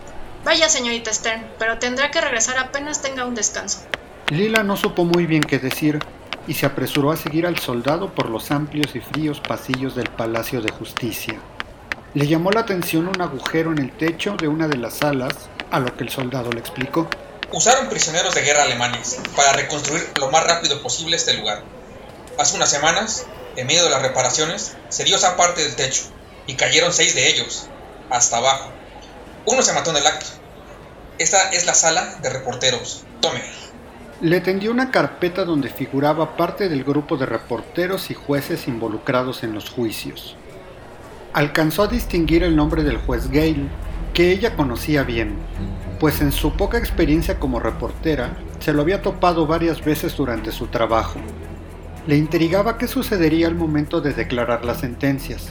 Vaya, 0.45 0.69
señorita 0.69 1.13
Stern, 1.13 1.45
pero 1.59 1.79
tendrá 1.79 2.11
que 2.11 2.21
regresar 2.21 2.57
apenas 2.57 3.01
tenga 3.01 3.25
un 3.25 3.35
descanso. 3.35 3.79
Lila 4.29 4.63
no 4.63 4.77
supo 4.77 5.03
muy 5.03 5.25
bien 5.25 5.43
qué 5.43 5.59
decir 5.59 5.99
y 6.47 6.53
se 6.53 6.65
apresuró 6.65 7.11
a 7.11 7.17
seguir 7.17 7.45
al 7.45 7.59
soldado 7.59 8.13
por 8.13 8.29
los 8.29 8.51
amplios 8.51 8.95
y 8.95 9.01
fríos 9.01 9.41
pasillos 9.41 9.95
del 9.95 10.09
Palacio 10.09 10.61
de 10.61 10.71
Justicia. 10.71 11.39
Le 12.13 12.25
llamó 12.25 12.51
la 12.51 12.61
atención 12.61 13.09
un 13.09 13.21
agujero 13.21 13.73
en 13.73 13.79
el 13.79 13.91
techo 13.91 14.37
de 14.37 14.47
una 14.47 14.67
de 14.69 14.77
las 14.77 14.95
salas, 14.95 15.33
a 15.71 15.79
lo 15.79 15.95
que 15.97 16.05
el 16.05 16.09
soldado 16.09 16.49
le 16.51 16.59
explicó. 16.59 17.09
Usaron 17.51 17.89
prisioneros 17.89 18.33
de 18.33 18.41
guerra 18.41 18.63
alemanes 18.63 19.19
para 19.35 19.51
reconstruir 19.53 20.09
lo 20.17 20.31
más 20.31 20.45
rápido 20.45 20.81
posible 20.81 21.17
este 21.17 21.33
lugar. 21.33 21.63
Hace 22.39 22.55
unas 22.55 22.69
semanas, 22.69 23.25
en 23.57 23.67
medio 23.67 23.83
de 23.83 23.89
las 23.89 24.01
reparaciones, 24.01 24.77
se 24.89 25.03
dio 25.03 25.17
esa 25.17 25.35
parte 25.35 25.63
del 25.63 25.75
techo 25.75 26.03
y 26.45 26.53
cayeron 26.53 26.93
seis 26.93 27.15
de 27.15 27.27
ellos, 27.27 27.67
hasta 28.09 28.37
abajo. 28.37 28.71
Uno 29.45 29.61
se 29.63 29.73
mató 29.73 29.89
en 29.89 29.97
el 29.97 30.07
acto. 30.07 30.27
Esta 31.17 31.49
es 31.49 31.65
la 31.65 31.73
sala 31.73 32.19
de 32.21 32.29
reporteros. 32.29 33.03
Tome. 33.19 33.41
Le 34.21 34.41
tendió 34.41 34.71
una 34.71 34.91
carpeta 34.91 35.43
donde 35.43 35.69
figuraba 35.69 36.37
parte 36.37 36.69
del 36.69 36.83
grupo 36.83 37.17
de 37.17 37.25
reporteros 37.25 38.11
y 38.11 38.13
jueces 38.13 38.67
involucrados 38.67 39.43
en 39.43 39.53
los 39.53 39.69
juicios. 39.69 40.35
Alcanzó 41.33 41.83
a 41.83 41.87
distinguir 41.87 42.43
el 42.43 42.55
nombre 42.55 42.83
del 42.83 42.97
juez 42.97 43.29
Gale, 43.29 43.69
que 44.13 44.31
ella 44.31 44.55
conocía 44.55 45.03
bien, 45.03 45.37
pues 45.99 46.21
en 46.21 46.31
su 46.31 46.55
poca 46.55 46.77
experiencia 46.77 47.39
como 47.39 47.59
reportera 47.59 48.37
se 48.59 48.73
lo 48.73 48.81
había 48.81 49.01
topado 49.01 49.45
varias 49.45 49.83
veces 49.83 50.15
durante 50.15 50.51
su 50.51 50.67
trabajo. 50.67 51.19
Le 52.07 52.15
intrigaba 52.15 52.77
qué 52.77 52.87
sucedería 52.87 53.47
al 53.47 53.55
momento 53.55 53.99
de 53.99 54.13
declarar 54.13 54.63
las 54.63 54.79
sentencias. 54.79 55.49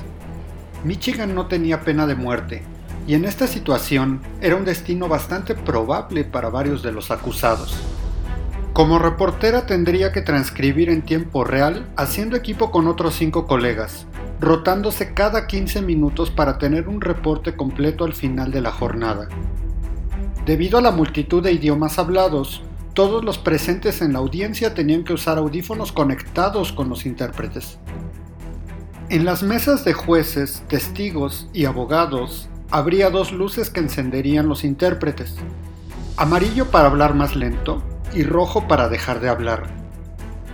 Michigan 0.84 1.34
no 1.34 1.48
tenía 1.48 1.82
pena 1.82 2.06
de 2.06 2.14
muerte, 2.14 2.62
y 3.06 3.12
en 3.12 3.26
esta 3.26 3.46
situación 3.46 4.22
era 4.40 4.56
un 4.56 4.64
destino 4.64 5.06
bastante 5.06 5.54
probable 5.54 6.25
para 6.25 6.48
varios 6.48 6.82
de 6.82 6.92
los 6.92 7.10
acusados. 7.10 7.78
Como 8.72 8.98
reportera 8.98 9.66
tendría 9.66 10.12
que 10.12 10.22
transcribir 10.22 10.88
en 10.88 11.02
tiempo 11.02 11.44
real 11.44 11.86
haciendo 11.94 12.36
equipo 12.36 12.70
con 12.70 12.88
otros 12.88 13.14
cinco 13.14 13.46
colegas, 13.46 14.06
rotándose 14.40 15.12
cada 15.12 15.46
15 15.46 15.82
minutos 15.82 16.30
para 16.30 16.56
tener 16.56 16.88
un 16.88 17.02
reporte 17.02 17.54
completo 17.54 18.04
al 18.04 18.14
final 18.14 18.50
de 18.50 18.62
la 18.62 18.72
jornada. 18.72 19.28
Debido 20.46 20.78
a 20.78 20.82
la 20.82 20.90
multitud 20.90 21.42
de 21.42 21.52
idiomas 21.52 21.98
hablados, 21.98 22.62
todos 22.97 23.23
los 23.23 23.37
presentes 23.37 24.00
en 24.00 24.15
la 24.15 24.21
audiencia 24.21 24.73
tenían 24.73 25.05
que 25.05 25.12
usar 25.12 25.37
audífonos 25.37 25.93
conectados 25.93 26.73
con 26.73 26.88
los 26.88 27.05
intérpretes. 27.05 27.76
En 29.11 29.26
las 29.26 29.43
mesas 29.43 29.85
de 29.85 29.93
jueces, 29.93 30.62
testigos 30.67 31.47
y 31.53 31.67
abogados 31.67 32.49
habría 32.71 33.11
dos 33.11 33.33
luces 33.33 33.69
que 33.69 33.81
encenderían 33.81 34.49
los 34.49 34.65
intérpretes. 34.65 35.37
Amarillo 36.17 36.71
para 36.71 36.87
hablar 36.88 37.15
más 37.15 37.37
lento 37.37 37.83
y 38.15 38.23
rojo 38.23 38.67
para 38.67 38.88
dejar 38.88 39.21
de 39.21 39.29
hablar. 39.29 39.65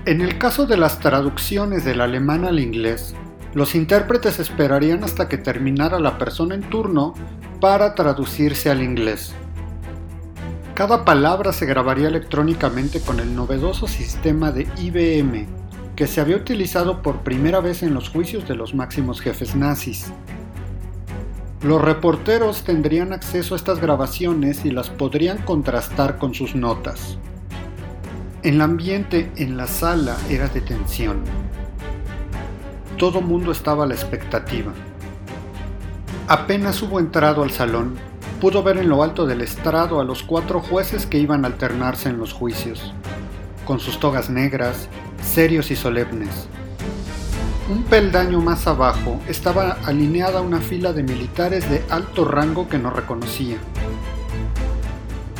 En 0.04 0.20
el 0.20 0.36
caso 0.36 0.66
de 0.66 0.76
las 0.76 0.98
traducciones 0.98 1.84
del 1.84 2.00
alemán 2.00 2.44
al 2.44 2.58
inglés, 2.58 3.14
los 3.54 3.76
intérpretes 3.76 4.40
esperarían 4.40 5.04
hasta 5.04 5.28
que 5.28 5.38
terminara 5.38 6.00
la 6.00 6.18
persona 6.18 6.56
en 6.56 6.62
turno 6.62 7.14
para 7.60 7.94
traducirse 7.94 8.68
al 8.68 8.82
inglés. 8.82 9.32
Cada 10.74 11.04
palabra 11.04 11.52
se 11.52 11.66
grabaría 11.66 12.08
electrónicamente 12.08 13.02
con 13.02 13.20
el 13.20 13.36
novedoso 13.36 13.86
sistema 13.86 14.52
de 14.52 14.66
IBM, 14.78 15.46
que 15.94 16.06
se 16.06 16.22
había 16.22 16.36
utilizado 16.36 17.02
por 17.02 17.18
primera 17.18 17.60
vez 17.60 17.82
en 17.82 17.92
los 17.92 18.08
juicios 18.08 18.48
de 18.48 18.54
los 18.54 18.74
máximos 18.74 19.20
jefes 19.20 19.54
nazis. 19.54 20.10
Los 21.62 21.82
reporteros 21.82 22.64
tendrían 22.64 23.12
acceso 23.12 23.54
a 23.54 23.58
estas 23.58 23.80
grabaciones 23.80 24.64
y 24.64 24.70
las 24.70 24.88
podrían 24.88 25.38
contrastar 25.42 26.16
con 26.16 26.32
sus 26.32 26.54
notas. 26.54 27.18
El 28.42 28.62
ambiente 28.62 29.30
en 29.36 29.58
la 29.58 29.66
sala 29.66 30.16
era 30.30 30.48
de 30.48 30.62
tensión. 30.62 31.22
Todo 32.96 33.20
mundo 33.20 33.52
estaba 33.52 33.84
a 33.84 33.86
la 33.86 33.94
expectativa. 33.94 34.72
Apenas 36.28 36.82
hubo 36.82 36.98
entrado 36.98 37.42
al 37.42 37.50
salón, 37.50 37.98
pudo 38.42 38.64
ver 38.64 38.78
en 38.78 38.88
lo 38.88 39.04
alto 39.04 39.24
del 39.24 39.40
estrado 39.40 40.00
a 40.00 40.04
los 40.04 40.24
cuatro 40.24 40.60
jueces 40.60 41.06
que 41.06 41.16
iban 41.16 41.44
a 41.44 41.46
alternarse 41.46 42.08
en 42.08 42.18
los 42.18 42.32
juicios, 42.32 42.92
con 43.64 43.78
sus 43.78 44.00
togas 44.00 44.30
negras, 44.30 44.88
serios 45.22 45.70
y 45.70 45.76
solemnes. 45.76 46.48
Un 47.70 47.84
peldaño 47.84 48.40
más 48.40 48.66
abajo 48.66 49.20
estaba 49.28 49.78
alineada 49.84 50.40
una 50.40 50.58
fila 50.58 50.92
de 50.92 51.04
militares 51.04 51.70
de 51.70 51.84
alto 51.88 52.24
rango 52.24 52.68
que 52.68 52.78
no 52.78 52.90
reconocía. 52.90 53.58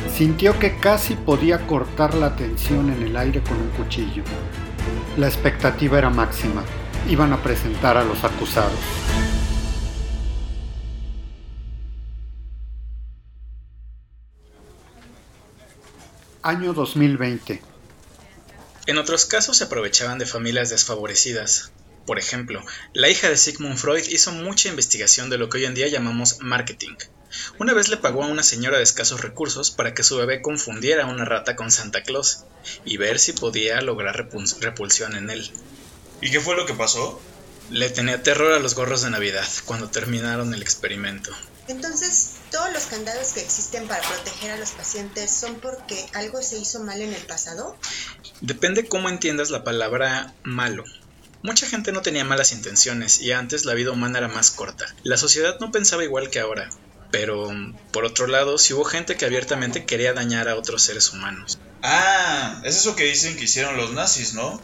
Sintió 0.09 0.57
que 0.57 0.77
casi 0.77 1.15
podía 1.15 1.67
cortar 1.67 2.13
la 2.13 2.37
tensión 2.37 2.89
en 2.89 3.03
el 3.03 3.17
aire 3.17 3.41
con 3.41 3.57
un 3.57 3.67
cuchillo. 3.71 4.23
La 5.17 5.27
expectativa 5.27 5.97
era 5.97 6.09
máxima. 6.09 6.63
Iban 7.09 7.33
a 7.33 7.43
presentar 7.43 7.97
a 7.97 8.05
los 8.05 8.23
acusados. 8.23 8.79
Año 16.45 16.73
2020. 16.73 17.61
En 18.87 18.97
otros 18.97 19.25
casos 19.25 19.55
se 19.55 19.63
aprovechaban 19.63 20.19
de 20.19 20.25
familias 20.25 20.69
desfavorecidas. 20.69 21.71
Por 22.05 22.19
ejemplo, 22.19 22.61
la 22.91 23.09
hija 23.09 23.29
de 23.29 23.37
Sigmund 23.37 23.77
Freud 23.77 24.03
hizo 24.09 24.33
mucha 24.33 24.67
investigación 24.67 25.29
de 25.29 25.37
lo 25.37 25.47
que 25.47 25.59
hoy 25.59 25.65
en 25.65 25.73
día 25.73 25.87
llamamos 25.87 26.39
marketing. 26.41 26.95
Una 27.59 27.73
vez 27.73 27.87
le 27.87 27.95
pagó 27.95 28.25
a 28.25 28.27
una 28.27 28.43
señora 28.43 28.75
de 28.75 28.83
escasos 28.83 29.21
recursos 29.21 29.71
para 29.71 29.93
que 29.93 30.03
su 30.03 30.17
bebé 30.17 30.41
confundiera 30.41 31.05
a 31.05 31.07
una 31.07 31.23
rata 31.23 31.55
con 31.55 31.71
Santa 31.71 32.03
Claus 32.03 32.43
y 32.83 32.97
ver 32.97 33.19
si 33.19 33.31
podía 33.31 33.79
lograr 33.79 34.27
repulsión 34.59 35.15
en 35.15 35.29
él. 35.29 35.49
¿Y 36.19 36.29
qué 36.29 36.41
fue 36.41 36.57
lo 36.57 36.65
que 36.65 36.73
pasó? 36.73 37.21
Le 37.69 37.89
tenía 37.89 38.21
terror 38.21 38.51
a 38.51 38.59
los 38.59 38.75
gorros 38.75 39.01
de 39.01 39.11
Navidad 39.11 39.47
cuando 39.63 39.89
terminaron 39.89 40.53
el 40.53 40.61
experimento. 40.61 41.31
Entonces, 41.67 42.33
todos 42.51 42.71
los 42.73 42.85
candados 42.85 43.29
que 43.33 43.41
existen 43.41 43.87
para 43.87 44.01
proteger 44.01 44.51
a 44.51 44.57
los 44.57 44.71
pacientes 44.71 45.31
son 45.31 45.55
porque 45.55 46.05
algo 46.13 46.41
se 46.41 46.57
hizo 46.57 46.83
mal 46.83 47.01
en 47.01 47.13
el 47.13 47.25
pasado? 47.25 47.77
Depende 48.41 48.87
cómo 48.87 49.09
entiendas 49.09 49.49
la 49.49 49.63
palabra 49.63 50.33
malo. 50.43 50.83
Mucha 51.41 51.67
gente 51.67 51.91
no 51.91 52.01
tenía 52.01 52.25
malas 52.25 52.51
intenciones 52.51 53.21
y 53.21 53.31
antes 53.31 53.65
la 53.65 53.73
vida 53.73 53.91
humana 53.91 54.19
era 54.19 54.27
más 54.27 54.51
corta. 54.51 54.85
La 55.03 55.17
sociedad 55.17 55.57
no 55.59 55.71
pensaba 55.71 56.03
igual 56.03 56.29
que 56.29 56.39
ahora. 56.39 56.69
Pero, 57.11 57.51
por 57.91 58.05
otro 58.05 58.27
lado, 58.27 58.57
sí 58.57 58.73
hubo 58.73 58.85
gente 58.85 59.15
que 59.17 59.25
abiertamente 59.25 59.85
quería 59.85 60.13
dañar 60.13 60.49
a 60.49 60.55
otros 60.55 60.81
seres 60.81 61.11
humanos. 61.11 61.59
Ah, 61.83 62.61
es 62.63 62.75
eso 62.75 62.95
que 62.95 63.03
dicen 63.03 63.37
que 63.37 63.43
hicieron 63.43 63.77
los 63.77 63.91
nazis, 63.91 64.33
¿no? 64.33 64.59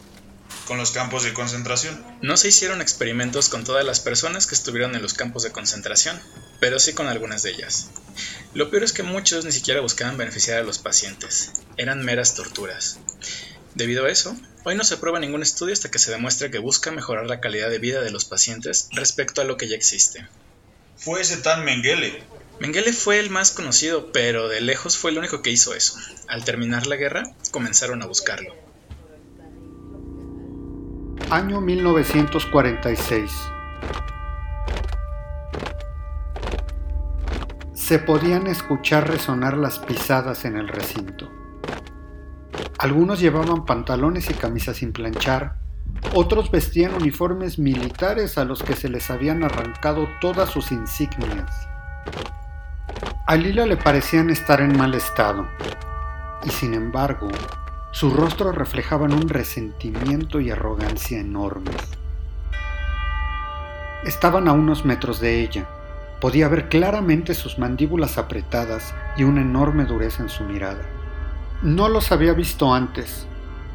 Con 0.66 0.78
los 0.78 0.90
campos 0.90 1.24
de 1.24 1.32
concentración. 1.32 2.04
No 2.22 2.36
se 2.36 2.48
hicieron 2.48 2.80
experimentos 2.80 3.48
con 3.48 3.64
todas 3.64 3.84
las 3.84 4.00
personas 4.00 4.46
que 4.46 4.54
estuvieron 4.54 4.94
en 4.94 5.02
los 5.02 5.14
campos 5.14 5.42
de 5.42 5.52
concentración, 5.52 6.20
pero 6.60 6.78
sí 6.78 6.92
con 6.92 7.08
algunas 7.08 7.42
de 7.42 7.50
ellas. 7.50 7.90
Lo 8.54 8.70
peor 8.70 8.84
es 8.84 8.92
que 8.92 9.02
muchos 9.02 9.44
ni 9.44 9.52
siquiera 9.52 9.80
buscaban 9.80 10.16
beneficiar 10.16 10.58
a 10.58 10.64
los 10.64 10.78
pacientes, 10.78 11.52
eran 11.76 12.04
meras 12.04 12.34
torturas. 12.34 12.98
Debido 13.74 14.06
a 14.06 14.10
eso, 14.10 14.36
hoy 14.64 14.74
no 14.74 14.84
se 14.84 14.94
aprueba 14.94 15.20
ningún 15.20 15.42
estudio 15.42 15.72
hasta 15.72 15.90
que 15.90 15.98
se 15.98 16.10
demuestre 16.10 16.50
que 16.50 16.58
busca 16.58 16.90
mejorar 16.90 17.26
la 17.26 17.40
calidad 17.40 17.70
de 17.70 17.78
vida 17.78 18.02
de 18.02 18.10
los 18.10 18.24
pacientes 18.24 18.88
respecto 18.92 19.40
a 19.40 19.44
lo 19.44 19.56
que 19.56 19.68
ya 19.68 19.76
existe. 19.76 20.26
Fue 20.96 21.20
ese 21.20 21.38
tan 21.38 21.64
Mengele. 21.64 22.22
Mengele 22.58 22.92
fue 22.92 23.20
el 23.20 23.30
más 23.30 23.52
conocido, 23.52 24.12
pero 24.12 24.48
de 24.48 24.60
lejos 24.60 24.98
fue 24.98 25.12
el 25.12 25.18
único 25.18 25.40
que 25.40 25.50
hizo 25.50 25.74
eso. 25.74 25.96
Al 26.28 26.44
terminar 26.44 26.86
la 26.86 26.96
guerra, 26.96 27.22
comenzaron 27.52 28.02
a 28.02 28.06
buscarlo. 28.06 28.54
Año 31.30 31.60
1946. 31.60 33.52
Se 37.72 38.00
podían 38.00 38.48
escuchar 38.48 39.08
resonar 39.08 39.56
las 39.56 39.78
pisadas 39.78 40.44
en 40.44 40.56
el 40.56 40.66
recinto. 40.66 41.30
Algunos 42.78 43.20
llevaban 43.20 43.64
pantalones 43.64 44.28
y 44.28 44.34
camisas 44.34 44.78
sin 44.78 44.92
planchar, 44.92 45.54
otros 46.14 46.50
vestían 46.50 46.94
uniformes 46.94 47.60
militares 47.60 48.36
a 48.36 48.44
los 48.44 48.64
que 48.64 48.74
se 48.74 48.88
les 48.88 49.08
habían 49.08 49.44
arrancado 49.44 50.08
todas 50.20 50.50
sus 50.50 50.72
insignias. 50.72 51.68
A 53.28 53.36
Lila 53.36 53.66
le 53.66 53.76
parecían 53.76 54.30
estar 54.30 54.60
en 54.60 54.76
mal 54.76 54.94
estado, 54.94 55.46
y 56.42 56.50
sin 56.50 56.74
embargo, 56.74 57.28
su 57.92 58.10
rostro 58.10 58.52
reflejaban 58.52 59.12
un 59.12 59.28
resentimiento 59.28 60.40
y 60.40 60.50
arrogancia 60.50 61.18
enormes. 61.18 61.76
Estaban 64.04 64.46
a 64.46 64.52
unos 64.52 64.84
metros 64.84 65.20
de 65.20 65.42
ella. 65.42 65.66
Podía 66.20 66.48
ver 66.48 66.68
claramente 66.68 67.34
sus 67.34 67.58
mandíbulas 67.58 68.16
apretadas 68.16 68.94
y 69.16 69.24
una 69.24 69.40
enorme 69.40 69.86
dureza 69.86 70.22
en 70.22 70.28
su 70.28 70.44
mirada. 70.44 70.82
No 71.62 71.88
los 71.88 72.12
había 72.12 72.32
visto 72.32 72.72
antes, 72.72 73.26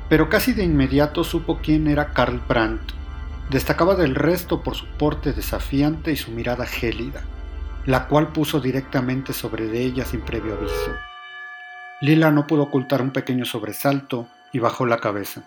pero 0.08 0.30
casi 0.30 0.54
de 0.54 0.64
inmediato 0.64 1.24
supo 1.24 1.60
quién 1.62 1.88
era 1.88 2.14
Karl 2.14 2.42
Brandt. 2.48 2.94
Destacaba 3.50 3.96
del 3.96 4.16
resto 4.16 4.64
por 4.64 4.76
su 4.76 4.88
porte 4.98 5.34
desafiante 5.34 6.12
y 6.12 6.16
su 6.16 6.32
mirada 6.32 6.66
gélida, 6.66 7.22
la 7.86 8.08
cual 8.08 8.30
puso 8.30 8.60
directamente 8.60 9.34
sobre 9.34 9.68
de 9.68 9.84
ella 9.84 10.06
sin 10.06 10.22
previo 10.22 10.54
aviso. 10.54 11.15
Lila 12.02 12.32
no 12.32 12.48
pudo 12.48 12.64
ocultar 12.64 13.02
un 13.02 13.12
pequeño 13.12 13.46
sobresalto 13.46 14.28
y 14.52 14.60
bajó 14.60 14.86
la 14.86 15.00
cabeza. 15.00 15.44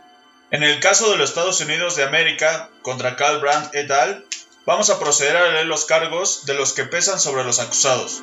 En 0.51 0.63
el 0.63 0.81
caso 0.81 1.11
de 1.11 1.19
los 1.19 1.31
Estados 1.31 1.61
Unidos 1.61 1.97
de 1.97 2.05
América 2.05 2.71
contra 2.83 3.17
Karl 3.17 3.41
Brandt 3.41 3.75
et 3.75 3.91
al., 3.91 4.25
vamos 4.65 4.89
a 4.91 4.99
proceder 4.99 5.37
a 5.37 5.51
leer 5.53 5.67
los 5.67 5.85
cargos 5.85 6.47
de 6.47 6.55
los 6.55 6.73
que 6.73 6.85
pesan 6.85 7.21
sobre 7.21 7.45
los 7.45 7.61
acusados. 7.61 8.23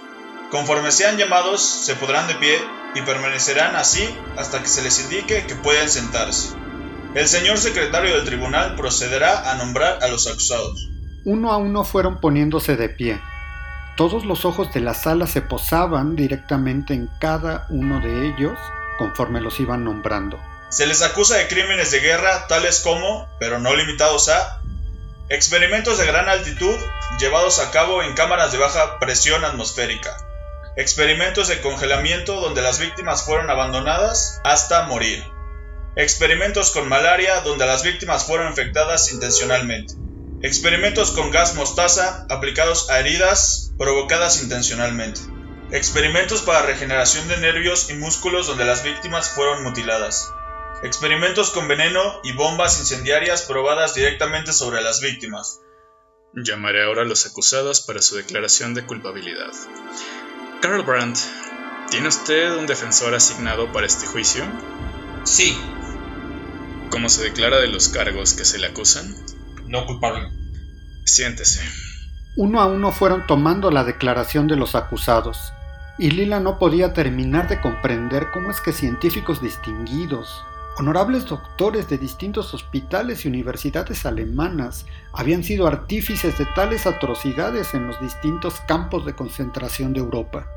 Conforme 0.50 0.92
sean 0.92 1.18
llamados, 1.18 1.62
se 1.62 1.96
podrán 1.96 2.28
de 2.28 2.36
pie 2.36 2.58
y 2.96 3.02
permanecerán 3.02 3.76
así 3.76 4.08
hasta 4.38 4.62
que 4.62 4.68
se 4.68 4.82
les 4.82 5.00
indique 5.00 5.46
que 5.46 5.56
pueden 5.56 5.90
sentarse. 5.90 6.56
El 7.14 7.28
señor 7.28 7.58
secretario 7.58 8.16
del 8.16 8.26
tribunal 8.26 8.76
procederá 8.76 9.52
a 9.52 9.56
nombrar 9.56 10.04
a 10.04 10.08
los 10.08 10.28
acusados. 10.28 10.90
Uno 11.26 11.52
a 11.52 11.58
uno 11.58 11.84
fueron 11.84 12.20
poniéndose 12.20 12.76
de 12.76 12.90
pie. 12.90 13.22
Todos 13.96 14.26
los 14.26 14.44
ojos 14.44 14.74
de 14.74 14.82
la 14.82 14.94
sala 14.94 15.26
se 15.26 15.42
posaban 15.42 16.18
directamente 16.18 16.94
en 16.94 17.10
cada 17.20 17.66
uno 17.70 18.02
de 18.02 18.28
ellos 18.28 18.58
conforme 18.98 19.40
los 19.40 19.60
iban 19.62 19.86
nombrando. 19.86 20.38
Se 20.70 20.86
les 20.86 21.02
acusa 21.02 21.38
de 21.38 21.48
crímenes 21.48 21.92
de 21.92 22.02
guerra 22.02 22.48
tales 22.48 22.82
como, 22.82 23.30
pero 23.40 23.60
no 23.60 23.74
limitados 23.74 24.28
a, 24.28 24.62
experimentos 25.30 25.98
de 25.98 26.06
gran 26.06 26.28
altitud 26.28 26.76
llevados 27.20 27.60
a 27.60 27.72
cabo 27.72 28.04
en 28.04 28.16
cámaras 28.16 28.52
de 28.52 28.58
baja 28.58 29.00
presión 29.00 29.46
atmosférica, 29.46 30.18
experimentos 30.76 31.48
de 31.48 31.62
congelamiento 31.62 32.42
donde 32.42 32.62
las 32.62 32.80
víctimas 32.80 33.24
fueron 33.24 33.50
abandonadas 33.50 34.42
hasta 34.44 34.88
morir, 34.88 35.24
experimentos 35.96 36.72
con 36.72 36.90
malaria 36.90 37.40
donde 37.42 37.66
las 37.66 37.84
víctimas 37.84 38.26
fueron 38.26 38.50
infectadas 38.50 39.14
intencionalmente, 39.14 39.94
experimentos 40.46 41.10
con 41.10 41.32
gas 41.32 41.56
mostaza 41.56 42.28
aplicados 42.30 42.92
a 42.92 43.00
heridas 43.00 43.74
provocadas 43.80 44.44
intencionalmente, 44.44 45.20
experimentos 45.72 46.44
para 46.44 46.62
regeneración 46.62 47.28
de 47.28 47.38
nervios 47.38 47.90
y 47.90 47.96
músculos 47.96 48.46
donde 48.46 48.64
las 48.64 48.84
víctimas 48.84 49.30
fueron 49.32 49.64
mutiladas, 49.64 50.32
experimentos 50.84 51.50
con 51.50 51.68
veneno 51.68 52.20
y 52.24 52.34
bombas 52.34 52.80
incendiarias 52.80 53.42
probadas 53.42 53.96
directamente 53.96 54.54
sobre 54.54 54.84
las 54.84 55.02
víctimas. 55.02 55.62
Llamaré 56.36 56.84
ahora 56.84 57.02
a 57.02 57.06
los 57.06 57.26
acusados 57.26 57.82
para 57.82 58.04
su 58.04 58.16
declaración 58.16 58.76
de 58.76 58.86
culpabilidad. 58.86 59.52
Carl 60.62 60.84
Brandt, 60.84 61.18
¿tiene 61.90 62.10
usted 62.10 62.56
un 62.56 62.68
defensor 62.68 63.16
asignado 63.16 63.72
para 63.72 63.88
este 63.88 64.06
juicio? 64.06 64.44
Sí, 65.24 65.58
¿Cómo 66.92 67.10
se 67.10 67.24
declara 67.24 67.58
de 67.58 67.68
los 67.68 67.90
cargos 67.90 68.34
que 68.36 68.46
se 68.46 68.60
le 68.60 68.68
acusan? 68.68 69.16
No 69.76 69.86
culpable. 69.86 70.30
Siéntese. 71.04 71.62
Uno 72.38 72.62
a 72.62 72.66
uno 72.66 72.92
fueron 72.92 73.28
tomando 73.28 73.72
la 73.72 73.84
declaración 73.84 74.48
de 74.48 74.56
los 74.56 74.76
acusados, 74.76 75.54
y 75.98 76.12
Lila 76.12 76.40
no 76.40 76.60
podía 76.60 76.94
terminar 76.94 77.48
de 77.48 77.62
comprender 77.62 78.32
cómo 78.34 78.52
es 78.52 78.60
que 78.60 78.74
científicos 78.74 79.42
distinguidos, 79.42 80.44
honorables 80.78 81.26
doctores 81.26 81.88
de 81.88 81.98
distintos 81.98 82.54
hospitales 82.54 83.24
y 83.24 83.30
universidades 83.30 84.06
alemanas 84.06 84.86
habían 85.14 85.44
sido 85.44 85.68
artífices 85.68 86.38
de 86.38 86.46
tales 86.48 86.86
atrocidades 86.86 87.74
en 87.74 87.88
los 87.88 88.00
distintos 88.02 88.60
campos 88.68 89.06
de 89.06 89.16
concentración 89.16 89.94
de 89.94 90.02
Europa. 90.02 90.48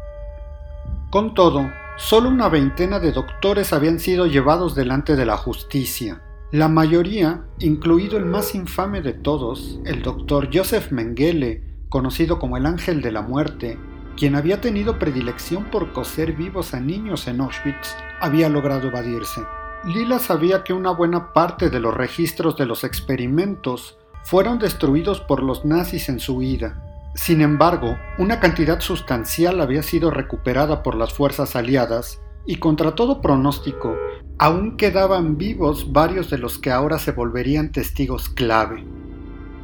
Con 1.10 1.34
todo, 1.34 1.70
solo 1.96 2.28
una 2.28 2.48
veintena 2.48 2.98
de 2.98 3.12
doctores 3.12 3.72
habían 3.72 4.00
sido 4.00 4.26
llevados 4.26 4.74
delante 4.74 5.14
de 5.14 5.26
la 5.26 5.36
justicia. 5.36 6.20
La 6.50 6.68
mayoría, 6.68 7.42
incluido 7.58 8.16
el 8.16 8.24
más 8.24 8.54
infame 8.54 9.02
de 9.02 9.12
todos, 9.12 9.78
el 9.84 10.02
doctor 10.02 10.48
Joseph 10.50 10.92
Mengele, 10.92 11.62
conocido 11.90 12.38
como 12.38 12.56
el 12.56 12.64
Ángel 12.64 13.02
de 13.02 13.12
la 13.12 13.20
Muerte, 13.20 13.78
quien 14.16 14.34
había 14.34 14.62
tenido 14.62 14.98
predilección 14.98 15.64
por 15.64 15.92
coser 15.92 16.32
vivos 16.32 16.72
a 16.72 16.80
niños 16.80 17.28
en 17.28 17.42
Auschwitz, 17.42 17.94
había 18.18 18.48
logrado 18.48 18.88
evadirse. 18.88 19.42
Lila 19.84 20.18
sabía 20.18 20.64
que 20.64 20.72
una 20.72 20.90
buena 20.90 21.34
parte 21.34 21.68
de 21.68 21.80
los 21.80 21.94
registros 21.94 22.56
de 22.56 22.64
los 22.64 22.82
experimentos 22.82 23.98
fueron 24.24 24.58
destruidos 24.58 25.20
por 25.20 25.42
los 25.42 25.66
nazis 25.66 26.08
en 26.08 26.18
su 26.18 26.36
huida. 26.36 26.82
Sin 27.14 27.42
embargo, 27.42 27.98
una 28.16 28.40
cantidad 28.40 28.80
sustancial 28.80 29.60
había 29.60 29.82
sido 29.82 30.10
recuperada 30.10 30.82
por 30.82 30.94
las 30.94 31.12
fuerzas 31.12 31.56
aliadas 31.56 32.22
y 32.48 32.56
contra 32.56 32.94
todo 32.94 33.20
pronóstico, 33.20 33.94
aún 34.38 34.78
quedaban 34.78 35.36
vivos 35.36 35.92
varios 35.92 36.30
de 36.30 36.38
los 36.38 36.58
que 36.58 36.70
ahora 36.70 36.98
se 36.98 37.12
volverían 37.12 37.72
testigos 37.72 38.30
clave. 38.30 38.86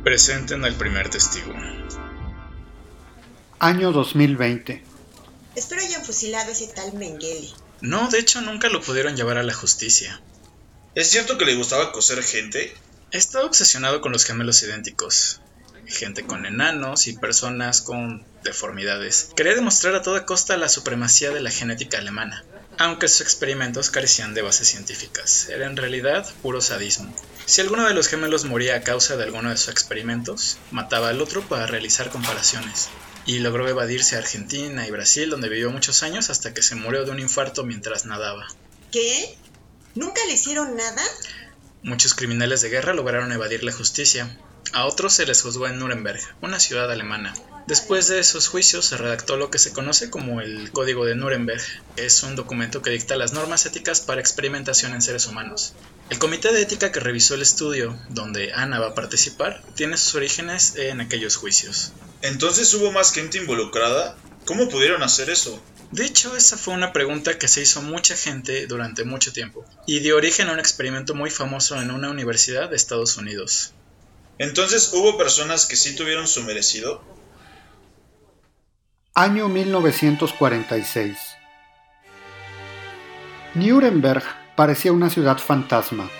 Presenten 0.04 0.66
al 0.66 0.74
primer 0.74 1.08
testigo. 1.08 1.54
Año 3.58 3.90
2020. 3.90 4.84
Espero 5.56 5.80
hayan 5.80 6.04
fusilado 6.04 6.50
a 6.50 6.52
ese 6.52 6.66
tal 6.74 6.92
Mengele. 6.92 7.48
No, 7.80 8.10
de 8.10 8.18
hecho 8.18 8.42
nunca 8.42 8.68
lo 8.68 8.82
pudieron 8.82 9.16
llevar 9.16 9.38
a 9.38 9.42
la 9.42 9.54
justicia. 9.54 10.20
¿Es 10.94 11.10
cierto 11.10 11.38
que 11.38 11.46
le 11.46 11.56
gustaba 11.56 11.90
coser 11.90 12.22
gente? 12.22 12.74
Estaba 13.12 13.46
obsesionado 13.46 14.02
con 14.02 14.12
los 14.12 14.26
gemelos 14.26 14.62
idénticos. 14.62 15.40
Gente 15.86 16.26
con 16.26 16.44
enanos 16.44 17.06
y 17.06 17.16
personas 17.16 17.80
con 17.80 18.26
deformidades. 18.42 19.30
Quería 19.34 19.54
demostrar 19.54 19.94
a 19.94 20.02
toda 20.02 20.26
costa 20.26 20.58
la 20.58 20.68
supremacía 20.68 21.30
de 21.30 21.40
la 21.40 21.50
genética 21.50 21.96
alemana. 21.96 22.44
Aunque 22.78 23.08
sus 23.08 23.20
experimentos 23.20 23.90
carecían 23.90 24.34
de 24.34 24.42
bases 24.42 24.68
científicas, 24.68 25.48
era 25.48 25.66
en 25.66 25.76
realidad 25.76 26.26
puro 26.42 26.60
sadismo. 26.60 27.14
Si 27.46 27.60
alguno 27.60 27.86
de 27.86 27.94
los 27.94 28.08
gemelos 28.08 28.44
moría 28.44 28.76
a 28.76 28.82
causa 28.82 29.16
de 29.16 29.22
alguno 29.22 29.50
de 29.50 29.56
sus 29.56 29.68
experimentos, 29.68 30.58
mataba 30.70 31.10
al 31.10 31.20
otro 31.20 31.42
para 31.42 31.66
realizar 31.66 32.10
comparaciones. 32.10 32.88
Y 33.26 33.38
logró 33.38 33.68
evadirse 33.68 34.16
a 34.16 34.18
Argentina 34.18 34.86
y 34.86 34.90
Brasil, 34.90 35.30
donde 35.30 35.48
vivió 35.48 35.70
muchos 35.70 36.02
años 36.02 36.30
hasta 36.30 36.52
que 36.52 36.62
se 36.62 36.74
murió 36.74 37.04
de 37.04 37.12
un 37.12 37.20
infarto 37.20 37.64
mientras 37.64 38.06
nadaba. 38.06 38.46
¿Qué? 38.90 39.36
¿Nunca 39.94 40.20
le 40.26 40.34
hicieron 40.34 40.76
nada? 40.76 41.02
Muchos 41.82 42.14
criminales 42.14 42.60
de 42.60 42.70
guerra 42.70 42.92
lograron 42.92 43.30
evadir 43.32 43.62
la 43.62 43.72
justicia. 43.72 44.36
A 44.74 44.86
otros 44.86 45.12
se 45.14 45.24
les 45.24 45.40
juzgó 45.40 45.68
en 45.68 45.78
Nuremberg, 45.78 46.20
una 46.40 46.58
ciudad 46.58 46.90
alemana. 46.90 47.32
Después 47.68 48.08
de 48.08 48.18
esos 48.18 48.48
juicios 48.48 48.84
se 48.84 48.96
redactó 48.96 49.36
lo 49.36 49.48
que 49.48 49.60
se 49.60 49.72
conoce 49.72 50.10
como 50.10 50.40
el 50.40 50.72
Código 50.72 51.04
de 51.04 51.14
Nuremberg. 51.14 51.62
Es 51.94 52.24
un 52.24 52.34
documento 52.34 52.82
que 52.82 52.90
dicta 52.90 53.14
las 53.14 53.32
normas 53.32 53.66
éticas 53.66 54.00
para 54.00 54.20
experimentación 54.20 54.92
en 54.92 55.00
seres 55.00 55.26
humanos. 55.26 55.74
El 56.10 56.18
comité 56.18 56.52
de 56.52 56.62
ética 56.62 56.90
que 56.90 56.98
revisó 56.98 57.36
el 57.36 57.42
estudio, 57.42 57.96
donde 58.08 58.52
Ana 58.52 58.80
va 58.80 58.88
a 58.88 58.94
participar, 58.94 59.62
tiene 59.76 59.96
sus 59.96 60.16
orígenes 60.16 60.74
en 60.74 61.00
aquellos 61.00 61.36
juicios. 61.36 61.92
Entonces 62.22 62.74
hubo 62.74 62.90
más 62.90 63.12
gente 63.12 63.38
involucrada. 63.38 64.16
¿Cómo 64.44 64.68
pudieron 64.68 65.04
hacer 65.04 65.30
eso? 65.30 65.62
De 65.92 66.04
hecho, 66.04 66.36
esa 66.36 66.58
fue 66.58 66.74
una 66.74 66.92
pregunta 66.92 67.38
que 67.38 67.46
se 67.46 67.62
hizo 67.62 67.80
mucha 67.80 68.16
gente 68.16 68.66
durante 68.66 69.04
mucho 69.04 69.32
tiempo, 69.32 69.64
y 69.86 70.00
dio 70.00 70.16
origen 70.16 70.48
a 70.48 70.52
un 70.52 70.58
experimento 70.58 71.14
muy 71.14 71.30
famoso 71.30 71.80
en 71.80 71.92
una 71.92 72.10
universidad 72.10 72.70
de 72.70 72.76
Estados 72.76 73.16
Unidos. 73.16 73.72
Entonces 74.38 74.92
hubo 74.92 75.16
personas 75.16 75.66
que 75.66 75.76
sí 75.76 75.94
tuvieron 75.94 76.26
su 76.26 76.42
merecido. 76.42 77.02
Año 79.14 79.48
1946. 79.48 81.16
Nuremberg 83.54 84.24
parecía 84.56 84.92
una 84.92 85.08
ciudad 85.08 85.38
fantasma. 85.38 86.10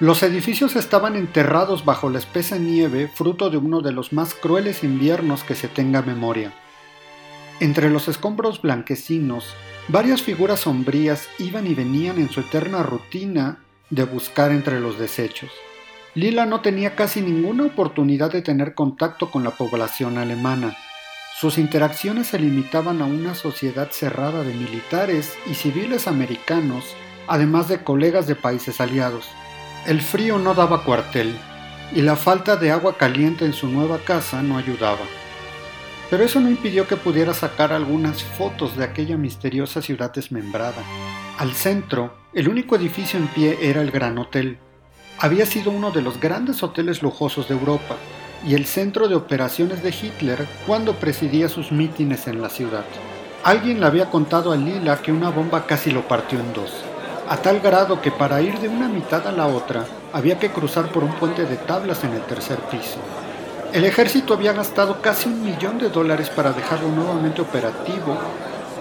Los 0.00 0.22
edificios 0.22 0.76
estaban 0.76 1.16
enterrados 1.16 1.86
bajo 1.86 2.10
la 2.10 2.18
espesa 2.18 2.58
nieve 2.58 3.08
fruto 3.08 3.48
de 3.48 3.56
uno 3.56 3.80
de 3.80 3.92
los 3.92 4.12
más 4.12 4.34
crueles 4.34 4.84
inviernos 4.84 5.44
que 5.44 5.54
se 5.54 5.68
tenga 5.68 6.02
memoria. 6.02 6.52
Entre 7.60 7.88
los 7.88 8.08
escombros 8.08 8.60
blanquecinos, 8.60 9.54
varias 9.88 10.20
figuras 10.20 10.60
sombrías 10.60 11.28
iban 11.38 11.66
y 11.66 11.74
venían 11.74 12.18
en 12.18 12.28
su 12.28 12.40
eterna 12.40 12.82
rutina 12.82 13.64
de 13.88 14.04
buscar 14.04 14.50
entre 14.50 14.80
los 14.80 14.98
desechos. 14.98 15.50
Lila 16.14 16.46
no 16.46 16.60
tenía 16.60 16.94
casi 16.94 17.20
ninguna 17.20 17.64
oportunidad 17.64 18.30
de 18.30 18.40
tener 18.40 18.74
contacto 18.74 19.32
con 19.32 19.42
la 19.42 19.50
población 19.50 20.16
alemana. 20.16 20.76
Sus 21.40 21.58
interacciones 21.58 22.28
se 22.28 22.38
limitaban 22.38 23.02
a 23.02 23.04
una 23.04 23.34
sociedad 23.34 23.90
cerrada 23.90 24.44
de 24.44 24.54
militares 24.54 25.36
y 25.50 25.54
civiles 25.54 26.06
americanos, 26.06 26.84
además 27.26 27.66
de 27.66 27.82
colegas 27.82 28.28
de 28.28 28.36
países 28.36 28.80
aliados. 28.80 29.28
El 29.86 30.00
frío 30.00 30.38
no 30.38 30.54
daba 30.54 30.84
cuartel, 30.84 31.34
y 31.92 32.02
la 32.02 32.14
falta 32.14 32.54
de 32.54 32.70
agua 32.70 32.96
caliente 32.96 33.44
en 33.44 33.52
su 33.52 33.66
nueva 33.66 33.98
casa 33.98 34.40
no 34.40 34.56
ayudaba. 34.56 35.04
Pero 36.10 36.22
eso 36.22 36.38
no 36.38 36.48
impidió 36.48 36.86
que 36.86 36.96
pudiera 36.96 37.34
sacar 37.34 37.72
algunas 37.72 38.22
fotos 38.22 38.76
de 38.76 38.84
aquella 38.84 39.16
misteriosa 39.16 39.82
ciudad 39.82 40.12
desmembrada. 40.12 40.80
Al 41.38 41.54
centro, 41.54 42.14
el 42.32 42.48
único 42.48 42.76
edificio 42.76 43.18
en 43.18 43.26
pie 43.26 43.58
era 43.60 43.82
el 43.82 43.90
Gran 43.90 44.16
Hotel. 44.18 44.58
Había 45.18 45.46
sido 45.46 45.70
uno 45.70 45.90
de 45.90 46.02
los 46.02 46.20
grandes 46.20 46.62
hoteles 46.62 47.02
lujosos 47.02 47.48
de 47.48 47.54
Europa, 47.54 47.96
y 48.46 48.54
el 48.54 48.66
centro 48.66 49.08
de 49.08 49.14
operaciones 49.14 49.82
de 49.82 49.90
Hitler 49.90 50.46
cuando 50.66 50.94
presidía 50.96 51.48
sus 51.48 51.72
mítines 51.72 52.26
en 52.26 52.42
la 52.42 52.50
ciudad. 52.50 52.84
Alguien 53.42 53.80
le 53.80 53.86
había 53.86 54.10
contado 54.10 54.52
a 54.52 54.56
Lila 54.56 55.00
que 55.00 55.12
una 55.12 55.30
bomba 55.30 55.66
casi 55.66 55.90
lo 55.90 56.06
partió 56.06 56.38
en 56.38 56.52
dos, 56.52 56.70
a 57.28 57.36
tal 57.38 57.60
grado 57.60 58.00
que 58.02 58.10
para 58.10 58.42
ir 58.42 58.58
de 58.58 58.68
una 58.68 58.88
mitad 58.88 59.26
a 59.26 59.32
la 59.32 59.46
otra 59.46 59.86
había 60.12 60.38
que 60.38 60.50
cruzar 60.50 60.90
por 60.92 61.04
un 61.04 61.12
puente 61.14 61.44
de 61.44 61.56
tablas 61.56 62.04
en 62.04 62.12
el 62.12 62.22
tercer 62.22 62.58
piso. 62.70 62.98
El 63.72 63.84
ejército 63.84 64.34
había 64.34 64.52
gastado 64.52 65.00
casi 65.00 65.28
un 65.28 65.42
millón 65.42 65.78
de 65.78 65.88
dólares 65.88 66.30
para 66.30 66.52
dejarlo 66.52 66.88
nuevamente 66.88 67.40
operativo 67.40 68.16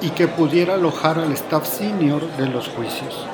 y 0.01 0.09
que 0.09 0.27
pudiera 0.27 0.75
alojar 0.75 1.19
al 1.19 1.31
staff 1.31 1.67
senior 1.67 2.21
de 2.37 2.47
los 2.47 2.67
juicios. 2.67 3.25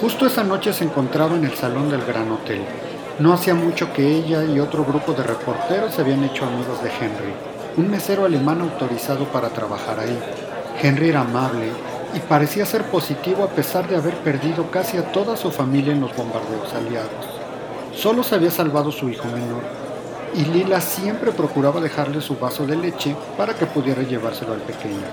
Justo 0.00 0.26
esa 0.26 0.42
noche 0.42 0.72
se 0.72 0.84
encontraba 0.84 1.36
en 1.36 1.44
el 1.44 1.54
salón 1.54 1.88
del 1.88 2.04
Gran 2.04 2.30
Hotel. 2.30 2.62
No 3.20 3.32
hacía 3.32 3.54
mucho 3.54 3.92
que 3.92 4.04
ella 4.04 4.44
y 4.44 4.58
otro 4.58 4.84
grupo 4.84 5.12
de 5.12 5.22
reporteros 5.22 5.94
se 5.94 6.00
habían 6.00 6.24
hecho 6.24 6.44
amigos 6.44 6.82
de 6.82 6.90
Henry, 6.90 7.32
un 7.76 7.90
mesero 7.90 8.24
alemán 8.24 8.60
autorizado 8.60 9.24
para 9.26 9.50
trabajar 9.50 10.00
ahí. 10.00 10.18
Henry 10.82 11.10
era 11.10 11.20
amable 11.20 11.68
y 12.12 12.18
parecía 12.18 12.66
ser 12.66 12.82
positivo 12.84 13.44
a 13.44 13.48
pesar 13.48 13.88
de 13.88 13.96
haber 13.96 14.14
perdido 14.14 14.68
casi 14.68 14.96
a 14.96 15.12
toda 15.12 15.36
su 15.36 15.52
familia 15.52 15.92
en 15.92 16.00
los 16.00 16.14
bombardeos 16.16 16.74
aliados. 16.74 17.10
Solo 17.94 18.24
se 18.24 18.34
había 18.34 18.50
salvado 18.50 18.90
su 18.90 19.08
hijo 19.08 19.28
menor, 19.28 19.62
y 20.34 20.44
Lila 20.46 20.80
siempre 20.80 21.30
procuraba 21.30 21.80
dejarle 21.80 22.20
su 22.20 22.36
vaso 22.36 22.66
de 22.66 22.76
leche 22.76 23.14
para 23.36 23.54
que 23.54 23.66
pudiera 23.66 24.02
llevárselo 24.02 24.54
al 24.54 24.60
pequeño. 24.60 25.06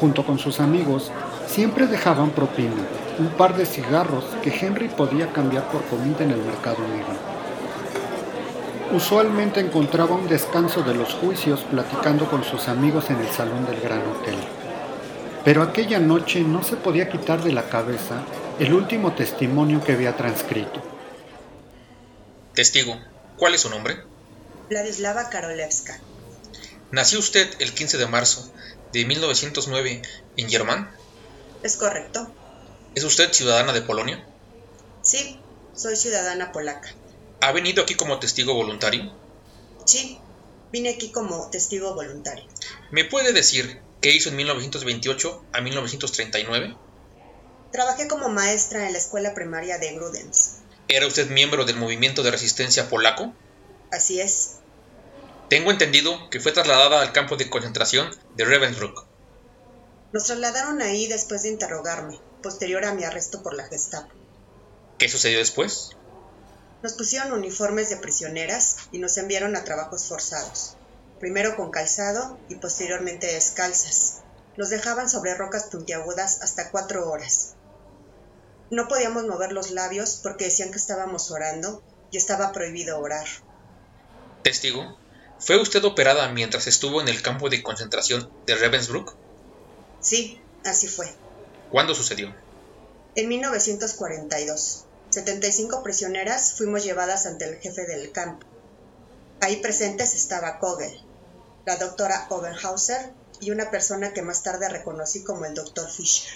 Junto 0.00 0.24
con 0.24 0.38
sus 0.38 0.60
amigos, 0.60 1.12
siempre 1.46 1.86
dejaban 1.86 2.30
propina, 2.30 2.72
un 3.18 3.28
par 3.30 3.56
de 3.56 3.66
cigarros 3.66 4.24
que 4.42 4.50
Henry 4.50 4.88
podía 4.88 5.32
cambiar 5.32 5.70
por 5.70 5.84
comida 5.84 6.24
en 6.24 6.32
el 6.32 6.42
mercado 6.42 6.78
negro. 6.88 7.14
Usualmente 8.92 9.60
encontraba 9.60 10.14
un 10.14 10.28
descanso 10.28 10.82
de 10.82 10.94
los 10.94 11.14
juicios 11.14 11.60
platicando 11.70 12.28
con 12.28 12.44
sus 12.44 12.68
amigos 12.68 13.10
en 13.10 13.20
el 13.20 13.28
salón 13.30 13.66
del 13.66 13.80
Gran 13.80 14.02
Hotel. 14.02 14.36
Pero 15.44 15.62
aquella 15.62 15.98
noche 15.98 16.40
no 16.40 16.62
se 16.62 16.76
podía 16.76 17.08
quitar 17.08 17.42
de 17.42 17.52
la 17.52 17.68
cabeza 17.68 18.22
el 18.58 18.72
último 18.72 19.12
testimonio 19.14 19.82
que 19.82 19.92
había 19.92 20.16
transcrito. 20.16 20.80
Testigo, 22.54 22.96
¿cuál 23.36 23.54
es 23.54 23.62
su 23.62 23.70
nombre? 23.70 23.96
Vladislava 24.68 25.28
Karolevska. 25.28 25.98
¿Nació 26.90 27.18
usted 27.18 27.48
el 27.58 27.72
15 27.72 27.98
de 27.98 28.06
marzo 28.06 28.52
de 28.92 29.04
1909 29.04 30.02
en 30.36 30.48
Germán? 30.48 30.90
¿Es 31.62 31.76
correcto? 31.76 32.30
¿Es 32.94 33.02
usted 33.02 33.32
ciudadana 33.32 33.72
de 33.72 33.82
Polonia? 33.82 34.24
Sí, 35.02 35.38
soy 35.74 35.96
ciudadana 35.96 36.52
polaca. 36.52 36.94
¿Ha 37.40 37.50
venido 37.50 37.82
aquí 37.82 37.94
como 37.94 38.20
testigo 38.20 38.54
voluntario? 38.54 39.12
Sí, 39.84 40.18
vine 40.70 40.90
aquí 40.90 41.10
como 41.10 41.50
testigo 41.50 41.94
voluntario. 41.94 42.44
¿Me 42.92 43.04
puede 43.04 43.32
decir 43.32 43.82
qué 44.00 44.12
hizo 44.12 44.28
en 44.28 44.36
1928 44.36 45.44
a 45.52 45.60
1939? 45.60 46.76
Trabajé 47.72 48.06
como 48.06 48.28
maestra 48.28 48.86
en 48.86 48.92
la 48.92 48.98
escuela 48.98 49.34
primaria 49.34 49.78
de 49.78 49.92
Grudens. 49.94 50.58
¿Era 50.86 51.08
usted 51.08 51.28
miembro 51.30 51.64
del 51.64 51.76
movimiento 51.76 52.22
de 52.22 52.30
resistencia 52.30 52.88
polaco? 52.88 53.34
Así 53.90 54.20
es. 54.20 54.60
Tengo 55.48 55.72
entendido 55.72 56.30
que 56.30 56.38
fue 56.38 56.52
trasladada 56.52 57.02
al 57.02 57.12
campo 57.12 57.36
de 57.36 57.50
concentración 57.50 58.08
de 58.36 58.44
Ravensbrück. 58.44 59.04
Nos 60.12 60.24
trasladaron 60.26 60.80
ahí 60.80 61.08
después 61.08 61.42
de 61.42 61.48
interrogarme, 61.48 62.20
posterior 62.44 62.84
a 62.84 62.92
mi 62.92 63.04
arresto 63.04 63.42
por 63.42 63.54
la 63.54 63.64
Gestapo. 63.64 64.12
¿Qué 64.98 65.08
sucedió 65.08 65.38
después? 65.38 65.96
Nos 66.82 66.92
pusieron 66.92 67.32
uniformes 67.32 67.88
de 67.88 67.96
prisioneras 67.96 68.76
y 68.92 68.98
nos 68.98 69.16
enviaron 69.16 69.56
a 69.56 69.64
trabajos 69.64 70.04
forzados, 70.04 70.76
primero 71.18 71.56
con 71.56 71.70
calzado 71.70 72.38
y 72.50 72.56
posteriormente 72.56 73.28
descalzas. 73.28 74.20
Nos 74.58 74.68
dejaban 74.68 75.08
sobre 75.08 75.34
rocas 75.34 75.64
puntiagudas 75.72 76.42
hasta 76.42 76.70
cuatro 76.70 77.10
horas. 77.10 77.54
No 78.70 78.88
podíamos 78.88 79.24
mover 79.24 79.52
los 79.52 79.70
labios 79.70 80.20
porque 80.22 80.44
decían 80.44 80.70
que 80.70 80.78
estábamos 80.78 81.30
orando 81.30 81.82
y 82.10 82.18
estaba 82.18 82.52
prohibido 82.52 83.00
orar. 83.00 83.26
Testigo, 84.42 84.98
¿fue 85.38 85.56
usted 85.56 85.82
operada 85.84 86.28
mientras 86.28 86.66
estuvo 86.66 87.00
en 87.00 87.08
el 87.08 87.22
campo 87.22 87.48
de 87.48 87.62
concentración 87.62 88.30
de 88.46 88.54
Ravensbrück? 88.54 89.16
Sí, 90.00 90.42
así 90.62 90.88
fue. 90.88 91.23
¿Cuándo 91.70 91.94
sucedió? 91.94 92.34
En 93.16 93.28
1942. 93.28 94.84
75 95.10 95.82
prisioneras 95.82 96.54
fuimos 96.56 96.82
llevadas 96.82 97.26
ante 97.26 97.44
el 97.44 97.60
jefe 97.60 97.86
del 97.86 98.10
campo. 98.10 98.46
Ahí 99.40 99.56
presentes 99.56 100.14
estaba 100.14 100.58
Kogel, 100.58 101.00
la 101.66 101.76
doctora 101.76 102.26
Oberhauser 102.30 103.12
y 103.40 103.50
una 103.50 103.70
persona 103.70 104.12
que 104.12 104.22
más 104.22 104.42
tarde 104.42 104.68
reconocí 104.68 105.22
como 105.22 105.44
el 105.44 105.54
doctor 105.54 105.88
Fischer. 105.90 106.32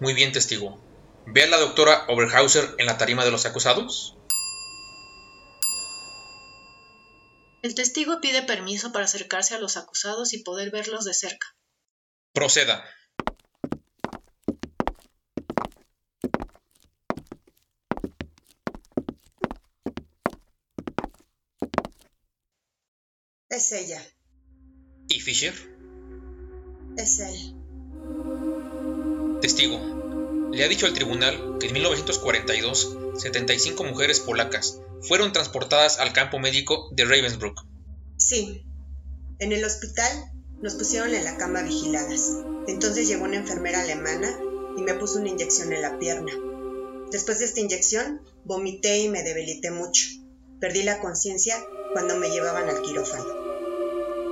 Muy 0.00 0.14
bien, 0.14 0.32
testigo. 0.32 0.78
¿Ve 1.26 1.42
a 1.42 1.48
la 1.48 1.58
doctora 1.58 2.04
Oberhauser 2.08 2.74
en 2.78 2.86
la 2.86 2.98
tarima 2.98 3.24
de 3.24 3.30
los 3.30 3.46
acusados? 3.46 4.16
El 7.62 7.74
testigo 7.74 8.20
pide 8.20 8.42
permiso 8.42 8.92
para 8.92 9.06
acercarse 9.06 9.54
a 9.54 9.58
los 9.58 9.76
acusados 9.76 10.32
y 10.32 10.42
poder 10.44 10.70
verlos 10.70 11.04
de 11.04 11.14
cerca. 11.14 11.48
Proceda. 12.32 12.84
Es 23.58 23.72
ella. 23.72 24.00
¿Y 25.08 25.18
Fisher? 25.18 25.52
Es 26.96 27.18
él. 27.18 27.56
Testigo, 29.40 30.48
le 30.52 30.62
ha 30.62 30.68
dicho 30.68 30.86
al 30.86 30.92
tribunal 30.94 31.56
que 31.58 31.66
en 31.66 31.72
1942 31.72 32.96
75 33.16 33.82
mujeres 33.82 34.20
polacas 34.20 34.80
fueron 35.02 35.32
transportadas 35.32 35.98
al 35.98 36.12
campo 36.12 36.38
médico 36.38 36.88
de 36.92 37.04
Ravensbrück. 37.04 37.58
Sí. 38.16 38.64
En 39.40 39.50
el 39.50 39.64
hospital 39.64 40.08
nos 40.62 40.76
pusieron 40.76 41.12
en 41.12 41.24
la 41.24 41.36
cama 41.36 41.62
vigiladas. 41.62 42.30
Entonces 42.68 43.08
llegó 43.08 43.24
una 43.24 43.38
enfermera 43.38 43.82
alemana 43.82 44.38
y 44.76 44.82
me 44.82 44.94
puso 44.94 45.18
una 45.18 45.30
inyección 45.30 45.72
en 45.72 45.82
la 45.82 45.98
pierna. 45.98 46.30
Después 47.10 47.40
de 47.40 47.46
esta 47.46 47.58
inyección, 47.58 48.20
vomité 48.44 49.00
y 49.00 49.08
me 49.08 49.24
debilité 49.24 49.72
mucho. 49.72 50.06
Perdí 50.60 50.84
la 50.84 51.00
conciencia 51.00 51.56
cuando 51.92 52.16
me 52.18 52.30
llevaban 52.30 52.68
al 52.68 52.82
quirófano. 52.82 53.47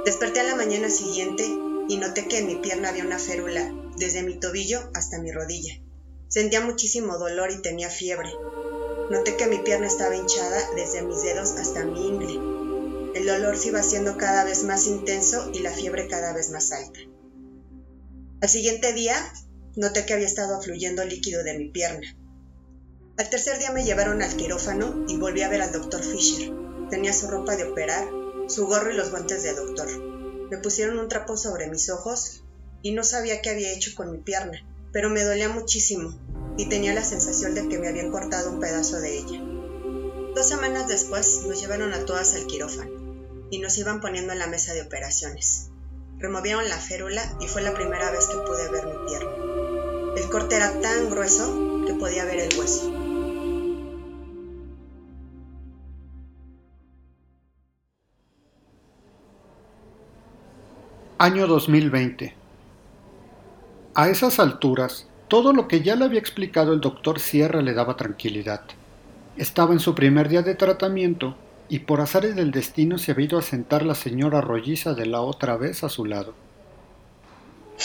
Desperté 0.06 0.38
a 0.38 0.44
la 0.44 0.54
mañana 0.54 0.88
siguiente 0.88 1.44
y 1.88 1.96
noté 1.96 2.28
que 2.28 2.38
en 2.38 2.46
mi 2.46 2.54
pierna 2.54 2.90
había 2.90 3.04
una 3.04 3.18
férula 3.18 3.74
desde 3.96 4.22
mi 4.22 4.38
tobillo 4.38 4.78
hasta 4.94 5.18
mi 5.18 5.32
rodilla. 5.32 5.82
Sentía 6.28 6.60
muchísimo 6.60 7.18
dolor 7.18 7.50
y 7.50 7.60
tenía 7.60 7.90
fiebre. 7.90 8.30
Noté 9.10 9.36
que 9.36 9.48
mi 9.48 9.58
pierna 9.58 9.88
estaba 9.88 10.14
hinchada 10.14 10.60
desde 10.76 11.02
mis 11.02 11.24
dedos 11.24 11.56
hasta 11.56 11.84
mi 11.84 12.06
ingle. 12.06 12.34
El 13.18 13.26
dolor 13.26 13.56
se 13.56 13.70
iba 13.70 13.80
haciendo 13.80 14.16
cada 14.16 14.44
vez 14.44 14.62
más 14.62 14.86
intenso 14.86 15.50
y 15.52 15.58
la 15.58 15.72
fiebre 15.72 16.06
cada 16.06 16.32
vez 16.32 16.50
más 16.50 16.70
alta. 16.70 17.00
Al 18.40 18.48
siguiente 18.48 18.92
día, 18.92 19.16
noté 19.74 20.06
que 20.06 20.14
había 20.14 20.26
estado 20.26 20.62
fluyendo 20.62 21.04
líquido 21.04 21.42
de 21.42 21.58
mi 21.58 21.70
pierna. 21.70 22.16
Al 23.18 23.28
tercer 23.28 23.58
día 23.58 23.72
me 23.72 23.84
llevaron 23.84 24.22
al 24.22 24.36
quirófano 24.36 25.04
y 25.08 25.16
volví 25.16 25.42
a 25.42 25.48
ver 25.48 25.62
al 25.62 25.72
doctor 25.72 26.04
Fisher. 26.04 26.52
Tenía 26.90 27.12
su 27.12 27.26
ropa 27.26 27.56
de 27.56 27.64
operar, 27.64 28.06
su 28.48 28.66
gorro 28.66 28.92
y 28.92 28.96
los 28.96 29.10
guantes 29.10 29.42
de 29.42 29.54
doctor. 29.54 29.88
Me 30.50 30.58
pusieron 30.58 30.98
un 30.98 31.08
trapo 31.08 31.36
sobre 31.36 31.68
mis 31.68 31.90
ojos 31.90 32.44
y 32.82 32.92
no 32.92 33.02
sabía 33.02 33.42
qué 33.42 33.50
había 33.50 33.72
hecho 33.72 33.92
con 33.96 34.12
mi 34.12 34.18
pierna, 34.18 34.64
pero 34.92 35.10
me 35.10 35.24
dolía 35.24 35.48
muchísimo 35.48 36.18
y 36.56 36.68
tenía 36.68 36.94
la 36.94 37.04
sensación 37.04 37.54
de 37.54 37.68
que 37.68 37.78
me 37.78 37.88
habían 37.88 38.10
cortado 38.10 38.50
un 38.50 38.60
pedazo 38.60 39.00
de 39.00 39.18
ella. 39.18 39.40
Dos 40.34 40.46
semanas 40.46 40.86
después 40.86 41.42
nos 41.46 41.60
llevaron 41.60 41.94
a 41.94 42.04
todas 42.04 42.34
al 42.34 42.46
quirófano 42.46 43.48
y 43.50 43.58
nos 43.58 43.76
iban 43.78 44.00
poniendo 44.00 44.32
en 44.32 44.38
la 44.38 44.46
mesa 44.46 44.74
de 44.74 44.82
operaciones. 44.82 45.70
Removieron 46.18 46.68
la 46.68 46.78
férula 46.78 47.36
y 47.40 47.48
fue 47.48 47.62
la 47.62 47.74
primera 47.74 48.10
vez 48.10 48.26
que 48.26 48.38
pude 48.38 48.68
ver 48.68 48.86
mi 48.86 49.06
pierna. 49.06 49.32
El 50.16 50.30
corte 50.30 50.56
era 50.56 50.80
tan 50.80 51.10
grueso 51.10 51.84
que 51.86 51.94
podía 51.94 52.24
ver 52.24 52.40
el 52.40 52.58
hueso. 52.58 52.95
Año 61.18 61.46
2020. 61.46 62.34
A 63.94 64.10
esas 64.10 64.38
alturas, 64.38 65.06
todo 65.28 65.54
lo 65.54 65.66
que 65.66 65.80
ya 65.80 65.96
le 65.96 66.04
había 66.04 66.20
explicado 66.20 66.74
el 66.74 66.82
doctor 66.82 67.20
Sierra 67.20 67.62
le 67.62 67.72
daba 67.72 67.96
tranquilidad. 67.96 68.60
Estaba 69.38 69.72
en 69.72 69.80
su 69.80 69.94
primer 69.94 70.28
día 70.28 70.42
de 70.42 70.54
tratamiento 70.54 71.34
y 71.70 71.78
por 71.78 72.02
azares 72.02 72.36
del 72.36 72.50
destino 72.50 72.98
se 72.98 73.12
había 73.12 73.24
ido 73.24 73.38
a 73.38 73.42
sentar 73.42 73.82
la 73.82 73.94
señora 73.94 74.42
rolliza 74.42 74.92
de 74.92 75.06
la 75.06 75.22
otra 75.22 75.56
vez 75.56 75.84
a 75.84 75.88
su 75.88 76.04
lado. 76.04 76.34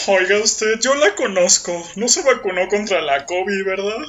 Oiga 0.10 0.38
usted, 0.44 0.82
yo 0.82 0.94
la 0.96 1.16
conozco. 1.16 1.72
No 1.96 2.10
se 2.10 2.24
vacunó 2.24 2.68
contra 2.68 3.02
la 3.02 3.26
COVID, 3.26 3.66
¿verdad? 3.66 4.08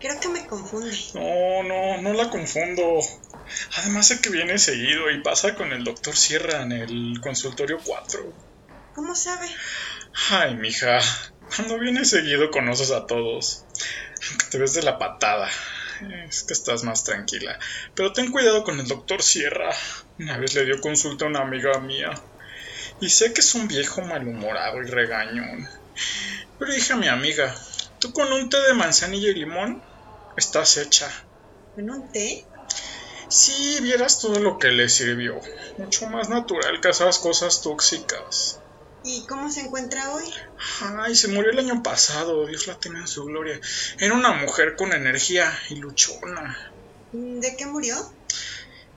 Creo 0.00 0.18
que 0.18 0.28
me 0.30 0.44
confunde. 0.48 0.90
No, 1.14 1.62
no, 1.62 2.02
no 2.02 2.12
la 2.12 2.28
confundo. 2.28 2.98
Además 3.76 4.08
sé 4.08 4.20
que 4.20 4.30
viene 4.30 4.58
seguido 4.58 5.10
y 5.10 5.22
pasa 5.22 5.54
con 5.54 5.72
el 5.72 5.84
doctor 5.84 6.16
Sierra 6.16 6.62
en 6.62 6.72
el 6.72 7.20
consultorio 7.20 7.78
4. 7.84 8.32
¿Cómo 8.94 9.14
sabe? 9.14 9.48
Ay, 10.30 10.54
mija, 10.56 11.00
cuando 11.54 11.78
viene 11.78 12.04
seguido 12.04 12.50
conoces 12.50 12.90
a 12.90 13.06
todos. 13.06 13.64
Aunque 14.28 14.46
te 14.50 14.58
ves 14.58 14.74
de 14.74 14.82
la 14.82 14.98
patada. 14.98 15.48
Es 16.28 16.42
que 16.42 16.52
estás 16.52 16.82
más 16.82 17.04
tranquila. 17.04 17.58
Pero 17.94 18.12
ten 18.12 18.30
cuidado 18.30 18.64
con 18.64 18.78
el 18.80 18.86
doctor 18.86 19.22
Sierra. 19.22 19.70
Una 20.18 20.36
vez 20.38 20.54
le 20.54 20.64
dio 20.64 20.80
consulta 20.80 21.24
a 21.24 21.28
una 21.28 21.40
amiga 21.40 21.78
mía. 21.80 22.10
Y 23.00 23.10
sé 23.10 23.32
que 23.32 23.40
es 23.40 23.54
un 23.54 23.68
viejo 23.68 24.02
malhumorado 24.02 24.82
y 24.82 24.86
regañón. 24.86 25.68
Pero 26.58 26.72
dije 26.72 26.92
a 26.92 26.96
mi 26.96 27.08
amiga, 27.08 27.54
tú 27.98 28.12
con 28.12 28.32
un 28.32 28.48
té 28.48 28.58
de 28.62 28.74
manzanilla 28.74 29.30
y 29.30 29.34
limón 29.34 29.82
estás 30.36 30.76
hecha. 30.78 31.10
¿En 31.76 31.90
un 31.90 32.10
té? 32.10 32.46
Si 33.28 33.80
vieras 33.80 34.20
todo 34.20 34.38
lo 34.38 34.58
que 34.58 34.68
le 34.68 34.88
sirvió. 34.88 35.40
Mucho 35.78 36.06
más 36.08 36.28
natural 36.28 36.80
que 36.80 36.90
esas 36.90 37.18
cosas 37.18 37.60
tóxicas. 37.60 38.60
¿Y 39.02 39.24
cómo 39.26 39.50
se 39.50 39.60
encuentra 39.60 40.12
hoy? 40.14 40.24
Ay, 40.80 41.14
se 41.14 41.28
murió 41.28 41.52
el 41.52 41.58
año 41.58 41.82
pasado, 41.82 42.46
Dios 42.46 42.66
la 42.66 42.78
tenga 42.78 42.98
en 43.00 43.08
su 43.08 43.24
gloria. 43.24 43.60
Era 43.98 44.14
una 44.14 44.32
mujer 44.32 44.74
con 44.76 44.92
energía 44.92 45.56
y 45.68 45.76
luchona. 45.76 46.72
¿De 47.12 47.56
qué 47.56 47.66
murió? 47.66 47.96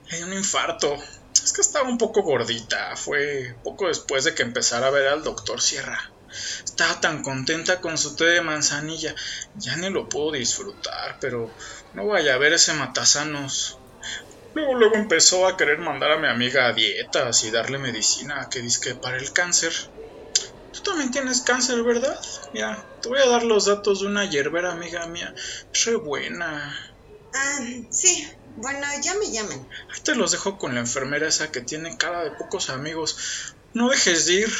Le 0.08 0.16
dio 0.16 0.26
un 0.26 0.32
infarto. 0.32 0.96
Es 1.42 1.52
que 1.52 1.60
estaba 1.60 1.88
un 1.88 1.98
poco 1.98 2.22
gordita. 2.22 2.96
Fue 2.96 3.56
poco 3.62 3.88
después 3.88 4.24
de 4.24 4.34
que 4.34 4.42
empezara 4.42 4.88
a 4.88 4.90
ver 4.90 5.06
al 5.06 5.22
doctor 5.22 5.60
Sierra. 5.60 6.12
Estaba 6.64 7.00
tan 7.00 7.22
contenta 7.22 7.80
con 7.80 7.96
su 7.96 8.16
té 8.16 8.24
de 8.24 8.40
manzanilla. 8.40 9.14
Ya 9.54 9.76
ni 9.76 9.90
lo 9.90 10.08
puedo 10.08 10.32
disfrutar, 10.32 11.18
pero 11.20 11.52
no 11.94 12.06
vaya 12.06 12.34
a 12.34 12.38
ver 12.38 12.52
ese 12.52 12.72
matasanos. 12.74 13.78
Luego, 14.52 14.74
luego 14.76 14.94
empezó 14.94 15.46
a 15.48 15.56
querer 15.56 15.78
mandar 15.78 16.12
a 16.12 16.18
mi 16.18 16.28
amiga 16.28 16.66
a 16.66 16.72
dietas 16.72 17.42
y 17.42 17.50
darle 17.50 17.78
medicina 17.78 18.48
que 18.50 18.60
disque 18.60 18.94
para 18.94 19.16
el 19.16 19.32
cáncer. 19.32 19.72
Tú 20.72 20.82
también 20.82 21.10
tienes 21.10 21.42
cáncer, 21.42 21.82
¿verdad? 21.82 22.16
Mira, 22.52 22.88
te 23.00 23.08
voy 23.08 23.18
a 23.18 23.26
dar 23.28 23.42
los 23.44 23.66
datos 23.66 24.00
de 24.00 24.06
una 24.06 24.28
hierbera 24.28 24.72
amiga 24.72 25.06
mía. 25.06 25.34
Es 25.72 25.84
re 25.84 25.96
buena. 25.96 26.78
Ah, 27.32 27.58
sí. 27.90 28.28
Bueno, 28.44 28.86
ya 29.02 29.14
me 29.14 29.30
llamen. 29.32 29.58
Ahí 29.60 30.02
te 30.04 30.14
los 30.14 30.32
dejo 30.32 30.58
con 30.58 30.74
la 30.74 30.80
enfermera 30.80 31.28
esa 31.28 31.50
que 31.50 31.62
tiene 31.62 31.96
cara 31.96 32.22
de 32.24 32.32
pocos 32.32 32.70
amigos. 32.70 33.16
No 33.72 33.90
dejes 33.90 34.26
de 34.26 34.32
ir. 34.34 34.50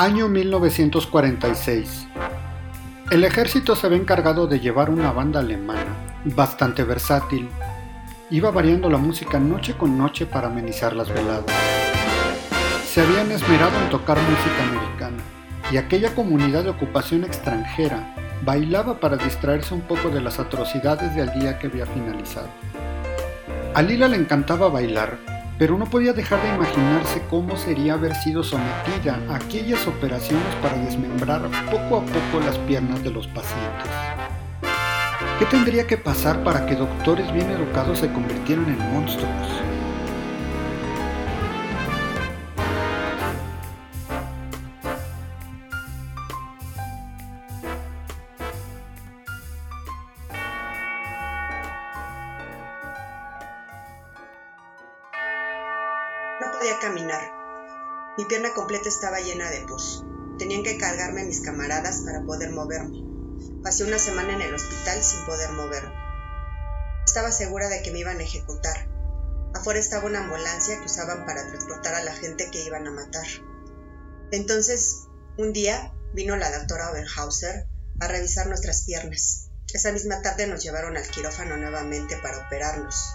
Año 0.00 0.28
1946. 0.28 2.06
El 3.10 3.24
ejército 3.24 3.74
se 3.74 3.84
había 3.84 3.98
encargado 3.98 4.46
de 4.46 4.60
llevar 4.60 4.90
una 4.90 5.10
banda 5.10 5.40
alemana, 5.40 6.22
bastante 6.24 6.84
versátil. 6.84 7.48
Iba 8.30 8.52
variando 8.52 8.88
la 8.90 8.98
música 8.98 9.40
noche 9.40 9.74
con 9.76 9.98
noche 9.98 10.24
para 10.24 10.46
amenizar 10.46 10.94
las 10.94 11.08
veladas. 11.08 11.52
Se 12.86 13.00
habían 13.00 13.32
esmerado 13.32 13.76
en 13.82 13.90
tocar 13.90 14.18
música 14.18 14.68
americana, 14.68 15.22
y 15.72 15.78
aquella 15.78 16.14
comunidad 16.14 16.62
de 16.62 16.70
ocupación 16.70 17.24
extranjera 17.24 18.14
bailaba 18.44 19.00
para 19.00 19.16
distraerse 19.16 19.74
un 19.74 19.80
poco 19.80 20.10
de 20.10 20.20
las 20.20 20.38
atrocidades 20.38 21.16
del 21.16 21.32
día 21.40 21.58
que 21.58 21.66
había 21.66 21.86
finalizado. 21.86 22.50
A 23.74 23.82
Lila 23.82 24.06
le 24.06 24.18
encantaba 24.18 24.68
bailar, 24.68 25.18
pero 25.58 25.76
no 25.76 25.86
podía 25.86 26.12
dejar 26.12 26.40
de 26.42 26.54
imaginarse 26.54 27.22
cómo 27.28 27.56
sería 27.56 27.94
haber 27.94 28.14
sido 28.14 28.44
sometida 28.44 29.20
a 29.28 29.36
aquellas 29.36 29.86
operaciones 29.86 30.54
para 30.62 30.78
desmembrar 30.78 31.42
poco 31.70 31.96
a 31.98 32.02
poco 32.02 32.44
las 32.44 32.56
piernas 32.58 33.02
de 33.02 33.10
los 33.10 33.26
pacientes. 33.26 33.90
¿Qué 35.38 35.46
tendría 35.46 35.86
que 35.86 35.96
pasar 35.96 36.44
para 36.44 36.64
que 36.66 36.76
doctores 36.76 37.32
bien 37.32 37.50
educados 37.50 37.98
se 37.98 38.12
convirtieran 38.12 38.66
en 38.66 38.92
monstruos? 38.92 39.77
Estaba 58.88 59.20
llena 59.20 59.50
de 59.50 59.60
pus. 59.66 60.04
Tenían 60.38 60.62
que 60.62 60.78
cargarme 60.78 61.24
mis 61.24 61.40
camaradas 61.40 62.02
para 62.04 62.22
poder 62.22 62.50
moverme. 62.50 63.04
Pasé 63.62 63.84
una 63.84 63.98
semana 63.98 64.34
en 64.34 64.42
el 64.42 64.54
hospital 64.54 65.02
sin 65.02 65.24
poder 65.26 65.50
moverme. 65.52 65.94
Estaba 67.04 67.30
segura 67.30 67.68
de 67.68 67.82
que 67.82 67.92
me 67.92 68.00
iban 68.00 68.18
a 68.18 68.22
ejecutar. 68.22 68.88
Afuera 69.54 69.80
estaba 69.80 70.06
una 70.06 70.24
ambulancia 70.24 70.78
que 70.78 70.86
usaban 70.86 71.24
para 71.26 71.46
transportar 71.48 71.94
a 71.94 72.04
la 72.04 72.12
gente 72.12 72.50
que 72.50 72.64
iban 72.64 72.86
a 72.86 72.90
matar. 72.90 73.26
Entonces, 74.30 75.06
un 75.36 75.52
día 75.52 75.94
vino 76.12 76.36
la 76.36 76.50
doctora 76.50 76.90
Oberhauser 76.90 77.66
a 78.00 78.08
revisar 78.08 78.46
nuestras 78.46 78.82
piernas. 78.82 79.50
Esa 79.72 79.92
misma 79.92 80.22
tarde 80.22 80.46
nos 80.46 80.62
llevaron 80.62 80.96
al 80.96 81.08
quirófano 81.08 81.56
nuevamente 81.56 82.16
para 82.22 82.38
operarnos. 82.38 83.14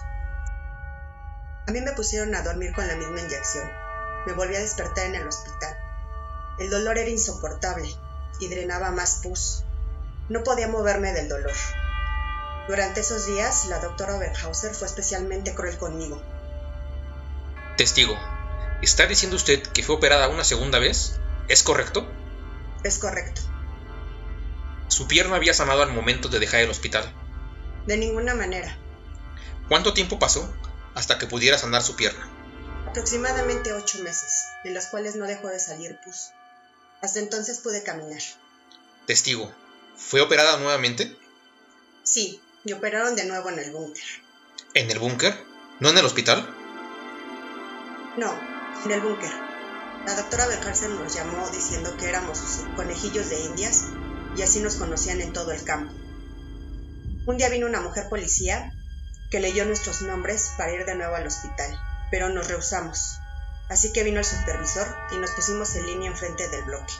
A 1.66 1.72
mí 1.72 1.80
me 1.80 1.92
pusieron 1.92 2.34
a 2.34 2.42
dormir 2.42 2.72
con 2.74 2.86
la 2.86 2.96
misma 2.96 3.20
inyección. 3.20 3.83
Me 4.26 4.32
volví 4.32 4.56
a 4.56 4.60
despertar 4.60 5.06
en 5.06 5.16
el 5.16 5.28
hospital. 5.28 5.76
El 6.58 6.70
dolor 6.70 6.98
era 6.98 7.10
insoportable 7.10 7.94
y 8.40 8.48
drenaba 8.48 8.90
más 8.90 9.20
pus. 9.22 9.64
No 10.28 10.42
podía 10.42 10.68
moverme 10.68 11.12
del 11.12 11.28
dolor. 11.28 11.52
Durante 12.68 13.00
esos 13.00 13.26
días, 13.26 13.66
la 13.66 13.78
doctora 13.80 14.16
Oberhauser 14.16 14.74
fue 14.74 14.88
especialmente 14.88 15.54
cruel 15.54 15.76
conmigo. 15.76 16.22
Testigo, 17.76 18.16
¿está 18.80 19.06
diciendo 19.06 19.36
usted 19.36 19.62
que 19.62 19.82
fue 19.82 19.96
operada 19.96 20.28
una 20.28 20.44
segunda 20.44 20.78
vez? 20.78 21.18
¿Es 21.48 21.62
correcto? 21.62 22.06
Es 22.82 22.98
correcto. 22.98 23.42
Su 24.88 25.08
pierna 25.08 25.36
había 25.36 25.52
sanado 25.52 25.82
al 25.82 25.92
momento 25.92 26.28
de 26.28 26.38
dejar 26.38 26.60
el 26.60 26.70
hospital. 26.70 27.12
De 27.86 27.96
ninguna 27.96 28.34
manera. 28.34 28.78
¿Cuánto 29.68 29.92
tiempo 29.92 30.18
pasó 30.18 30.50
hasta 30.94 31.18
que 31.18 31.26
pudiera 31.26 31.58
sanar 31.58 31.82
su 31.82 31.96
pierna? 31.96 32.28
Aproximadamente 32.94 33.72
ocho 33.72 33.98
meses, 34.04 34.44
en 34.62 34.72
los 34.72 34.86
cuales 34.86 35.16
no 35.16 35.26
dejó 35.26 35.48
de 35.48 35.58
salir 35.58 35.98
pus. 36.04 36.30
Hasta 37.02 37.18
entonces 37.18 37.58
pude 37.58 37.82
caminar. 37.82 38.20
Testigo, 39.04 39.52
¿fue 39.96 40.20
operada 40.20 40.58
nuevamente? 40.58 41.18
Sí, 42.04 42.40
me 42.62 42.72
operaron 42.72 43.16
de 43.16 43.24
nuevo 43.24 43.50
en 43.50 43.58
el 43.58 43.72
búnker. 43.72 44.04
¿En 44.74 44.88
el 44.92 45.00
búnker? 45.00 45.36
¿No 45.80 45.88
en 45.88 45.98
el 45.98 46.04
hospital? 46.04 46.48
No, 48.16 48.32
en 48.84 48.92
el 48.92 49.00
búnker. 49.00 49.32
La 50.06 50.14
doctora 50.14 50.46
Becárcel 50.46 50.94
nos 50.94 51.12
llamó 51.16 51.50
diciendo 51.50 51.96
que 51.96 52.08
éramos 52.08 52.38
sus 52.38 52.64
conejillos 52.76 53.28
de 53.28 53.40
indias 53.40 53.86
y 54.36 54.42
así 54.42 54.60
nos 54.60 54.76
conocían 54.76 55.20
en 55.20 55.32
todo 55.32 55.50
el 55.50 55.64
campo. 55.64 55.92
Un 57.26 57.38
día 57.38 57.48
vino 57.48 57.66
una 57.66 57.80
mujer 57.80 58.08
policía 58.08 58.72
que 59.32 59.40
leyó 59.40 59.64
nuestros 59.64 60.02
nombres 60.02 60.52
para 60.56 60.72
ir 60.72 60.84
de 60.84 60.94
nuevo 60.94 61.16
al 61.16 61.26
hospital, 61.26 61.76
pero 62.14 62.28
nos 62.28 62.46
rehusamos. 62.46 63.18
Así 63.68 63.92
que 63.92 64.04
vino 64.04 64.20
el 64.20 64.24
supervisor 64.24 64.86
y 65.10 65.16
nos 65.16 65.32
pusimos 65.32 65.74
en 65.74 65.84
línea 65.86 66.12
enfrente 66.12 66.48
del 66.48 66.62
bloque. 66.62 66.94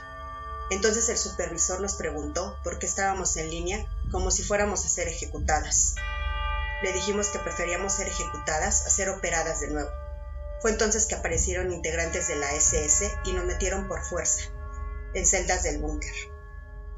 Entonces 0.71 1.09
el 1.09 1.17
supervisor 1.17 1.81
nos 1.81 1.95
preguntó 1.95 2.59
por 2.65 2.81
qué 2.81 2.87
estábamos 2.87 3.37
en 3.37 3.49
línea 3.49 3.87
como 4.11 4.33
si 4.33 4.43
fuéramos 4.43 4.85
a 4.85 4.89
ser 4.89 5.07
ejecutadas. 5.07 5.95
Le 6.83 6.93
dijimos 6.93 7.29
que 7.29 7.39
preferíamos 7.39 7.93
ser 7.93 8.09
ejecutadas 8.09 8.87
a 8.87 8.91
ser 8.91 9.09
operadas 9.09 9.61
de 9.61 9.69
nuevo. 9.71 9.91
Fue 10.61 10.73
entonces 10.73 11.07
que 11.07 11.15
aparecieron 11.15 11.71
integrantes 11.71 12.27
de 12.27 12.35
la 12.35 12.53
SS 12.53 13.13
y 13.25 13.35
nos 13.35 13.45
metieron 13.45 13.87
por 13.87 14.03
fuerza, 14.03 14.51
en 15.15 15.25
celdas 15.25 15.63
del 15.63 15.79
búnker. 15.79 16.13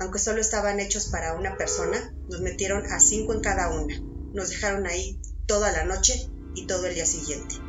Aunque 0.00 0.20
solo 0.20 0.40
estaban 0.40 0.80
hechos 0.80 1.08
para 1.10 1.34
una 1.34 1.58
persona, 1.58 2.14
nos 2.30 2.40
metieron 2.40 2.90
a 2.90 2.98
cinco 2.98 3.34
en 3.34 3.42
cada 3.42 3.68
una. 3.68 3.94
Nos 4.32 4.48
dejaron 4.48 4.86
ahí 4.86 5.20
toda 5.44 5.70
la 5.70 5.84
noche 5.84 6.30
y 6.54 6.66
todo 6.66 6.86
el 6.86 6.94
día 6.94 7.04
siguiente. 7.04 7.65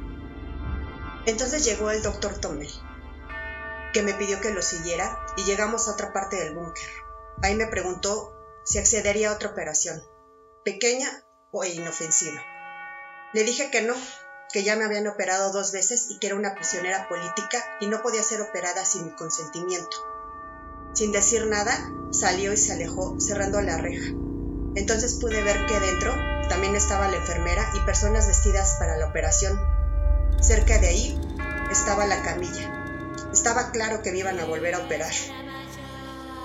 Entonces 1.28 1.66
llegó 1.66 1.92
el 1.92 2.02
doctor 2.02 2.40
Tommel, 2.40 2.72
que 3.94 4.02
me 4.02 4.14
pidió 4.14 4.40
que 4.40 4.52
lo 4.52 4.62
siguiera 4.62 5.26
y 5.36 5.44
llegamos 5.44 5.88
a 5.88 5.92
otra 5.92 6.14
parte 6.14 6.38
del 6.38 6.56
búnker. 6.56 6.90
Ahí 7.44 7.54
me 7.54 7.68
preguntó 7.68 8.34
si 8.64 8.80
accedería 8.80 9.30
a 9.30 9.34
otra 9.34 9.50
operación, 9.50 10.02
pequeña 10.64 11.10
o 11.52 11.66
inofensiva. 11.66 12.42
Le 13.34 13.44
dije 13.44 13.70
que 13.72 13.82
no, 13.82 13.94
que 14.54 14.64
ya 14.64 14.78
me 14.78 14.86
habían 14.86 15.06
operado 15.08 15.52
dos 15.52 15.74
veces 15.74 16.08
y 16.10 16.18
que 16.20 16.28
era 16.28 16.38
una 16.38 16.56
prisionera 16.56 17.10
política 17.10 17.78
y 17.82 17.88
no 17.88 18.02
podía 18.02 18.24
ser 18.24 18.42
operada 18.42 18.86
sin 18.86 19.08
mi 19.08 19.12
consentimiento. 19.12 19.98
Sin 20.94 21.12
decir 21.12 21.46
nada, 21.46 21.92
salió 22.12 22.54
y 22.54 22.58
se 22.58 22.72
alejó, 22.72 23.20
cerrando 23.20 23.62
la 23.62 23.78
reja. 23.78 24.14
Entonces 24.76 25.16
pude 25.20 25.44
ver 25.44 25.66
que 25.66 25.80
dentro 25.80 26.14
también 26.48 26.76
estaba 26.76 27.10
la 27.10 27.18
enfermera 27.18 27.70
y 27.76 27.82
personas 27.82 28.28
vestidas 28.28 28.78
para 28.80 28.96
la 28.96 29.08
operación. 29.08 29.77
Cerca 30.42 30.78
de 30.78 30.88
ahí 30.88 31.20
estaba 31.72 32.06
la 32.06 32.22
camilla. 32.22 32.72
Estaba 33.34 33.72
claro 33.72 34.02
que 34.02 34.12
me 34.12 34.20
iban 34.20 34.40
a 34.40 34.46
volver 34.46 34.76
a 34.76 34.80
operar. 34.80 35.12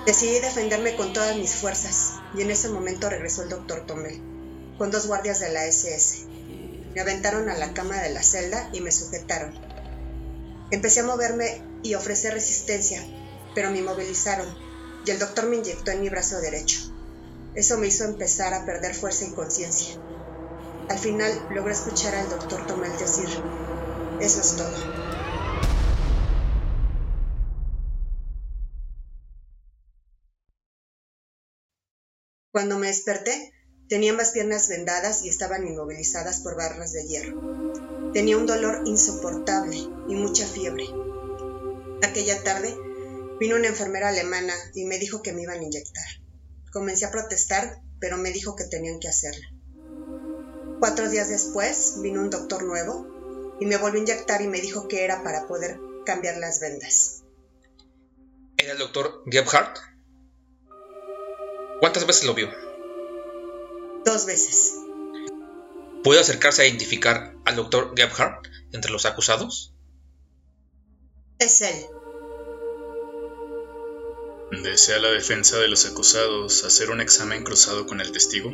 Decidí 0.05 0.39
defenderme 0.39 0.95
con 0.95 1.13
todas 1.13 1.37
mis 1.37 1.55
fuerzas 1.55 2.15
y 2.35 2.41
en 2.41 2.51
ese 2.51 2.69
momento 2.69 3.09
regresó 3.09 3.43
el 3.43 3.49
doctor 3.49 3.85
Tomel, 3.85 4.19
con 4.77 4.91
dos 4.91 5.07
guardias 5.07 5.39
de 5.39 5.51
la 5.51 5.65
SS. 5.65 6.25
Me 6.95 7.01
aventaron 7.01 7.49
a 7.49 7.57
la 7.57 7.73
cama 7.73 8.01
de 8.01 8.09
la 8.09 8.23
celda 8.23 8.69
y 8.73 8.81
me 8.81 8.91
sujetaron. 8.91 9.53
Empecé 10.71 11.01
a 11.01 11.05
moverme 11.05 11.61
y 11.83 11.93
ofrecer 11.93 12.33
resistencia, 12.33 13.01
pero 13.53 13.69
me 13.69 13.79
inmovilizaron 13.79 14.47
y 15.05 15.11
el 15.11 15.19
doctor 15.19 15.47
me 15.47 15.57
inyectó 15.57 15.91
en 15.91 16.01
mi 16.01 16.09
brazo 16.09 16.41
derecho. 16.41 16.79
Eso 17.55 17.77
me 17.77 17.87
hizo 17.87 18.05
empezar 18.05 18.53
a 18.53 18.65
perder 18.65 18.95
fuerza 18.95 19.25
y 19.25 19.33
conciencia. 19.33 19.95
Al 20.89 20.99
final 20.99 21.47
logré 21.51 21.73
escuchar 21.73 22.15
al 22.15 22.29
doctor 22.29 22.65
Tomel 22.67 22.97
decir, 22.97 23.29
eso 24.23 24.39
es 24.39 24.55
todo. 24.55 25.13
Cuando 32.51 32.77
me 32.77 32.87
desperté, 32.87 33.51
tenía 33.89 34.11
ambas 34.11 34.31
piernas 34.31 34.69
vendadas 34.69 35.23
y 35.23 35.29
estaban 35.29 35.67
inmovilizadas 35.67 36.39
por 36.41 36.55
barras 36.55 36.93
de 36.93 37.05
hierro. 37.05 38.11
Tenía 38.13 38.37
un 38.37 38.45
dolor 38.45 38.83
insoportable 38.85 39.75
y 40.07 40.15
mucha 40.15 40.47
fiebre. 40.47 40.85
Aquella 42.03 42.43
tarde 42.43 42.77
vino 43.39 43.55
una 43.55 43.67
enfermera 43.67 44.09
alemana 44.09 44.53
y 44.75 44.85
me 44.85 44.99
dijo 44.99 45.21
que 45.21 45.33
me 45.33 45.41
iban 45.41 45.59
a 45.59 45.63
inyectar. 45.63 46.05
Comencé 46.71 47.05
a 47.05 47.11
protestar, 47.11 47.81
pero 47.99 48.17
me 48.17 48.31
dijo 48.31 48.55
que 48.55 48.65
tenían 48.65 48.99
que 48.99 49.09
hacerlo. 49.09 49.47
Cuatro 50.79 51.09
días 51.09 51.29
después 51.29 51.95
vino 52.01 52.21
un 52.21 52.29
doctor 52.29 52.63
nuevo 52.63 53.22
y 53.59 53.65
me 53.65 53.77
volvió 53.77 53.99
a 53.99 54.03
inyectar 54.03 54.41
y 54.41 54.47
me 54.47 54.61
dijo 54.61 54.87
que 54.87 55.03
era 55.03 55.23
para 55.23 55.47
poder 55.47 55.79
cambiar 56.05 56.37
las 56.37 56.59
vendas. 56.59 57.23
¿Era 58.57 58.73
el 58.73 58.79
doctor 58.79 59.23
Gebhardt? 59.25 59.77
¿Cuántas 61.79 62.05
veces 62.05 62.23
lo 62.25 62.33
vio? 62.33 62.49
Dos 64.05 64.25
veces. 64.25 64.75
¿Puede 66.03 66.21
acercarse 66.21 66.61
a 66.61 66.67
identificar 66.67 67.35
al 67.45 67.55
doctor 67.55 67.93
Gebhardt 67.95 68.47
entre 68.71 68.91
los 68.91 69.05
acusados? 69.05 69.73
Es 71.39 71.61
él. 71.61 71.85
¿Desea 74.63 74.99
la 74.99 75.09
defensa 75.09 75.57
de 75.57 75.67
los 75.67 75.85
acusados 75.85 76.63
hacer 76.63 76.91
un 76.91 77.01
examen 77.01 77.43
cruzado 77.43 77.85
con 77.85 78.01
el 78.01 78.11
testigo? 78.11 78.51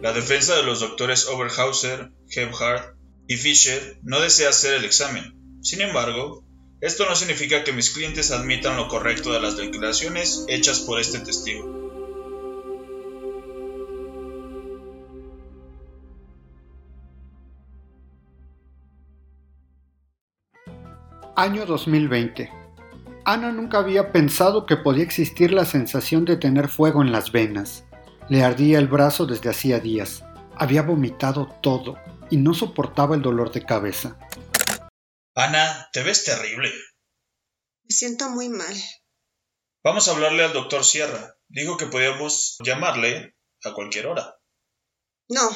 La 0.00 0.12
defensa 0.12 0.54
de 0.56 0.62
los 0.62 0.80
doctores 0.80 1.26
Oberhauser, 1.26 2.12
Gebhardt 2.28 2.93
y 3.26 3.36
Fischer 3.36 3.98
no 4.02 4.20
desea 4.20 4.50
hacer 4.50 4.74
el 4.74 4.84
examen. 4.84 5.58
Sin 5.62 5.80
embargo, 5.80 6.44
esto 6.80 7.06
no 7.08 7.16
significa 7.16 7.64
que 7.64 7.72
mis 7.72 7.90
clientes 7.90 8.30
admitan 8.30 8.76
lo 8.76 8.88
correcto 8.88 9.32
de 9.32 9.40
las 9.40 9.56
declaraciones 9.56 10.44
hechas 10.48 10.80
por 10.80 11.00
este 11.00 11.20
testigo. 11.20 11.82
Año 21.36 21.66
2020. 21.66 22.50
Ana 23.24 23.50
nunca 23.50 23.78
había 23.78 24.12
pensado 24.12 24.66
que 24.66 24.76
podía 24.76 25.02
existir 25.02 25.52
la 25.52 25.64
sensación 25.64 26.24
de 26.24 26.36
tener 26.36 26.68
fuego 26.68 27.02
en 27.02 27.10
las 27.10 27.32
venas. 27.32 27.84
Le 28.28 28.44
ardía 28.44 28.78
el 28.78 28.86
brazo 28.86 29.26
desde 29.26 29.50
hacía 29.50 29.80
días. 29.80 30.24
Había 30.56 30.82
vomitado 30.82 31.48
todo 31.62 31.96
y 32.34 32.36
no 32.36 32.52
soportaba 32.52 33.14
el 33.14 33.22
dolor 33.22 33.52
de 33.52 33.64
cabeza. 33.64 34.18
Ana, 35.36 35.88
te 35.92 36.02
ves 36.02 36.24
terrible. 36.24 36.68
Me 37.84 37.90
siento 37.90 38.28
muy 38.28 38.48
mal. 38.48 38.74
Vamos 39.84 40.08
a 40.08 40.10
hablarle 40.10 40.42
al 40.42 40.52
doctor 40.52 40.84
Sierra. 40.84 41.36
Dijo 41.46 41.76
que 41.76 41.86
podíamos 41.86 42.56
llamarle 42.64 43.36
a 43.62 43.72
cualquier 43.72 44.08
hora. 44.08 44.34
No, 45.28 45.48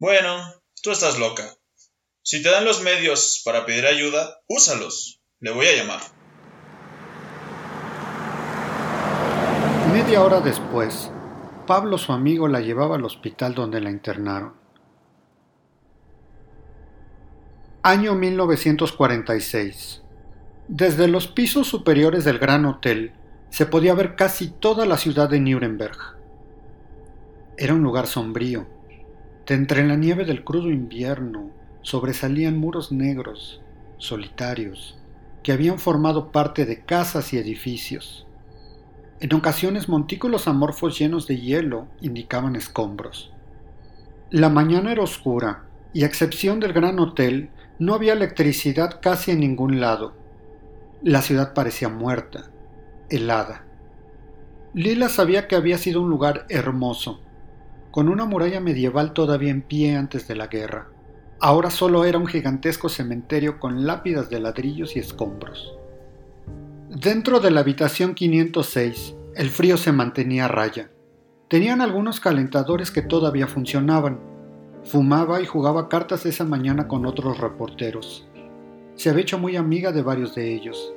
Bueno, 0.00 0.42
tú 0.82 0.90
estás 0.90 1.16
loca. 1.20 1.54
Si 2.22 2.42
te 2.42 2.50
dan 2.50 2.64
los 2.64 2.82
medios 2.82 3.42
para 3.44 3.64
pedir 3.66 3.86
ayuda, 3.86 4.40
úsalos. 4.48 5.20
Le 5.38 5.52
voy 5.52 5.68
a 5.68 5.76
llamar. 5.76 6.00
Media 9.92 10.24
hora 10.24 10.40
después, 10.40 11.12
Pablo, 11.68 11.98
su 11.98 12.12
amigo, 12.12 12.48
la 12.48 12.60
llevaba 12.60 12.96
al 12.96 13.04
hospital 13.04 13.54
donde 13.54 13.80
la 13.80 13.90
internaron. 13.90 14.59
Año 17.82 18.14
1946. 18.14 20.02
Desde 20.68 21.08
los 21.08 21.28
pisos 21.28 21.66
superiores 21.66 22.26
del 22.26 22.38
Gran 22.38 22.66
Hotel 22.66 23.12
se 23.48 23.64
podía 23.64 23.94
ver 23.94 24.16
casi 24.16 24.48
toda 24.48 24.84
la 24.84 24.98
ciudad 24.98 25.30
de 25.30 25.40
Nuremberg. 25.40 25.96
Era 27.56 27.72
un 27.72 27.82
lugar 27.82 28.06
sombrío. 28.06 28.66
De 29.46 29.54
entre 29.54 29.88
la 29.88 29.96
nieve 29.96 30.26
del 30.26 30.44
crudo 30.44 30.68
invierno 30.68 31.48
sobresalían 31.80 32.58
muros 32.58 32.92
negros, 32.92 33.62
solitarios, 33.96 34.98
que 35.42 35.52
habían 35.52 35.78
formado 35.78 36.32
parte 36.32 36.66
de 36.66 36.80
casas 36.82 37.32
y 37.32 37.38
edificios. 37.38 38.26
En 39.20 39.32
ocasiones 39.32 39.88
montículos 39.88 40.48
amorfos 40.48 40.98
llenos 40.98 41.26
de 41.26 41.40
hielo 41.40 41.86
indicaban 42.02 42.56
escombros. 42.56 43.32
La 44.28 44.50
mañana 44.50 44.92
era 44.92 45.02
oscura 45.02 45.64
y 45.94 46.02
a 46.02 46.06
excepción 46.06 46.60
del 46.60 46.74
gran 46.74 46.98
hotel 46.98 47.48
no 47.80 47.94
había 47.94 48.12
electricidad 48.12 49.00
casi 49.00 49.32
en 49.32 49.40
ningún 49.40 49.80
lado. 49.80 50.14
La 51.02 51.22
ciudad 51.22 51.54
parecía 51.54 51.88
muerta, 51.88 52.50
helada. 53.08 53.64
Lila 54.74 55.08
sabía 55.08 55.48
que 55.48 55.56
había 55.56 55.78
sido 55.78 56.02
un 56.02 56.10
lugar 56.10 56.46
hermoso, 56.50 57.22
con 57.90 58.08
una 58.08 58.26
muralla 58.26 58.60
medieval 58.60 59.14
todavía 59.14 59.50
en 59.50 59.62
pie 59.62 59.96
antes 59.96 60.28
de 60.28 60.36
la 60.36 60.46
guerra. 60.46 60.90
Ahora 61.40 61.70
solo 61.70 62.04
era 62.04 62.18
un 62.18 62.26
gigantesco 62.26 62.90
cementerio 62.90 63.58
con 63.58 63.86
lápidas 63.86 64.28
de 64.28 64.40
ladrillos 64.40 64.94
y 64.94 64.98
escombros. 64.98 65.74
Dentro 66.90 67.40
de 67.40 67.50
la 67.50 67.60
habitación 67.60 68.14
506, 68.14 69.14
el 69.36 69.48
frío 69.48 69.78
se 69.78 69.90
mantenía 69.90 70.44
a 70.44 70.48
raya. 70.48 70.90
Tenían 71.48 71.80
algunos 71.80 72.20
calentadores 72.20 72.90
que 72.90 73.00
todavía 73.00 73.46
funcionaban. 73.46 74.20
Fumaba 74.84 75.40
y 75.40 75.46
jugaba 75.46 75.88
cartas 75.88 76.26
esa 76.26 76.44
mañana 76.44 76.88
con 76.88 77.06
otros 77.06 77.38
reporteros. 77.38 78.26
Se 78.96 79.10
había 79.10 79.22
hecho 79.22 79.38
muy 79.38 79.56
amiga 79.56 79.92
de 79.92 80.02
varios 80.02 80.34
de 80.34 80.54
ellos. 80.54 80.92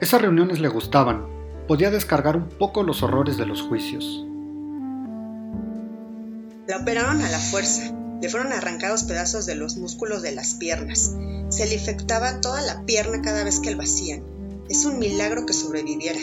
Esas 0.00 0.20
reuniones 0.22 0.60
le 0.60 0.68
gustaban, 0.68 1.26
podía 1.66 1.90
descargar 1.90 2.36
un 2.36 2.48
poco 2.48 2.82
los 2.82 3.02
horrores 3.02 3.36
de 3.36 3.46
los 3.46 3.62
juicios. 3.62 4.26
La 6.66 6.78
operaron 6.78 7.22
a 7.22 7.30
la 7.30 7.38
fuerza. 7.38 7.92
Le 8.22 8.28
fueron 8.28 8.52
arrancados 8.52 9.04
pedazos 9.04 9.44
de 9.44 9.54
los 9.54 9.76
músculos 9.76 10.22
de 10.22 10.32
las 10.32 10.54
piernas. 10.54 11.14
Se 11.50 11.66
le 11.66 11.74
infectaba 11.74 12.40
toda 12.40 12.62
la 12.62 12.86
pierna 12.86 13.20
cada 13.22 13.44
vez 13.44 13.60
que 13.60 13.68
el 13.68 13.76
vacían. 13.76 14.22
Es 14.68 14.86
un 14.86 14.98
milagro 14.98 15.44
que 15.44 15.52
sobreviviera. 15.52 16.20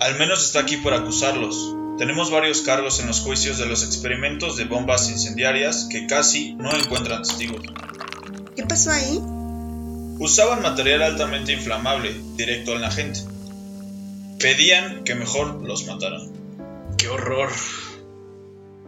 Al 0.00 0.18
menos 0.18 0.46
está 0.46 0.60
aquí 0.60 0.78
por 0.78 0.94
acusarlos. 0.94 1.76
Tenemos 1.98 2.30
varios 2.30 2.62
cargos 2.62 3.00
en 3.00 3.08
los 3.08 3.20
juicios 3.20 3.58
de 3.58 3.66
los 3.66 3.82
experimentos 3.82 4.56
de 4.56 4.66
bombas 4.66 5.10
incendiarias 5.10 5.88
que 5.90 6.06
casi 6.06 6.54
no 6.54 6.70
encuentran 6.70 7.24
testigos. 7.24 7.60
¿Qué 8.54 8.62
pasó 8.62 8.92
ahí? 8.92 9.20
Usaban 10.20 10.62
material 10.62 11.02
altamente 11.02 11.52
inflamable, 11.52 12.14
directo 12.36 12.76
en 12.76 12.82
la 12.82 12.92
gente. 12.92 13.20
Pedían 14.38 15.02
que 15.02 15.16
mejor 15.16 15.60
los 15.66 15.88
mataran. 15.88 16.30
¡Qué 16.96 17.08
horror! 17.08 17.50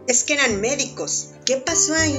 Es 0.07 0.23
que 0.23 0.35
eran 0.35 0.61
médicos. 0.61 1.31
¿Qué 1.45 1.57
pasó 1.57 1.93
ahí? 1.93 2.17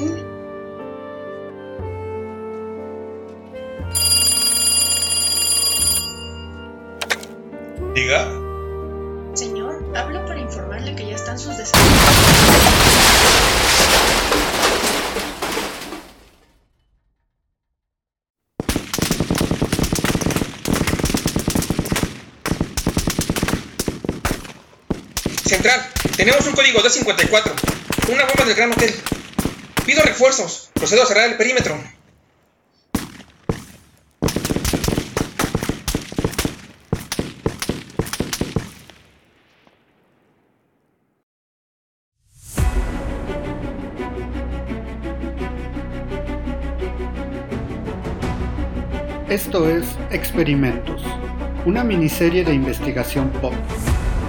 Diga. 7.95 8.42
Que 10.85 11.07
ya 11.07 11.15
están 11.15 11.39
sus. 11.39 11.55
Central, 25.47 25.89
tenemos 26.17 26.47
un 26.47 26.55
código 26.55 26.83
254. 26.83 27.55
Una 28.13 28.25
bomba 28.25 28.45
del 28.45 28.57
Gran 28.57 28.73
Hotel. 28.73 28.93
Pido 29.87 30.03
refuerzos. 30.03 30.71
Procedo 30.75 31.05
a 31.05 31.07
cerrar 31.07 31.31
el 31.31 31.37
perímetro. 31.37 31.81
Esto 49.33 49.67
es 49.67 49.97
Experimentos, 50.11 51.03
una 51.65 51.83
miniserie 51.83 52.45
de 52.45 52.53
investigación 52.53 53.31
pop. 53.41 53.55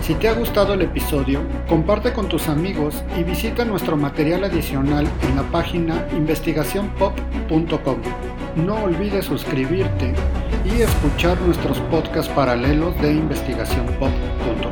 Si 0.02 0.14
te 0.14 0.30
ha 0.30 0.34
gustado 0.34 0.76
el 0.76 0.82
episodio, 0.82 1.42
comparte 1.68 2.14
con 2.14 2.30
tus 2.30 2.48
amigos 2.48 3.04
y 3.20 3.24
visita 3.24 3.66
nuestro 3.66 3.98
material 3.98 4.46
adicional 4.46 5.06
en 5.24 5.36
la 5.36 5.44
página 5.52 6.08
investigacionpop.com. 6.14 7.98
No 8.66 8.76
olvides 8.76 9.26
suscribirte 9.26 10.14
y 10.64 10.82
escuchar 10.82 11.38
nuestros 11.42 11.82
podcasts 11.92 12.32
paralelos 12.32 12.96
de 13.02 13.12
investigacionpop.com. 13.12 14.72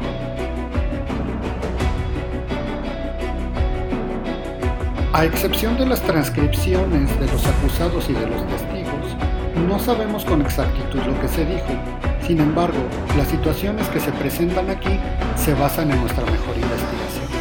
A 5.12 5.26
excepción 5.26 5.78
de 5.78 5.88
las 5.88 6.02
transcripciones 6.04 7.20
de 7.20 7.28
los 7.28 7.46
acusados 7.46 8.10
y 8.10 8.14
de 8.14 8.28
los 8.28 8.48
testigos, 8.48 9.18
no 9.56 9.80
sabemos 9.80 10.26
con 10.26 10.42
exactitud 10.42 11.00
lo 11.06 11.20
que 11.22 11.28
se 11.28 11.46
dijo. 11.46 11.74
Sin 12.26 12.40
embargo, 12.40 12.80
las 13.18 13.28
situaciones 13.28 13.88
que 13.90 14.00
se 14.00 14.12
presentan 14.12 14.70
aquí 14.70 15.00
se 15.36 15.54
basan 15.54 15.92
en 15.92 16.00
nuestra 16.00 16.24
mejor 16.24 16.56
investigación. 16.56 17.32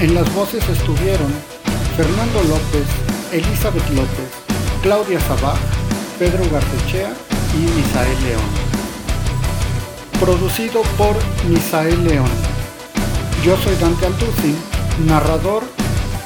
En 0.00 0.14
las 0.14 0.32
voces 0.32 0.68
estuvieron 0.68 1.32
Fernando 1.96 2.42
López, 2.44 2.86
Elizabeth 3.32 3.90
López, 3.90 4.30
Claudia 4.82 5.18
Sabaj, 5.20 5.58
Pedro 6.18 6.44
Gartechea 6.52 7.10
y 7.54 7.62
Misael 7.76 8.24
León. 8.24 8.68
Producido 10.20 10.82
por 10.96 11.16
Misael 11.48 12.04
León. 12.04 12.47
Yo 13.44 13.56
soy 13.56 13.76
Dante 13.76 14.06
Altuzzi, 14.06 14.54
narrador, 15.06 15.62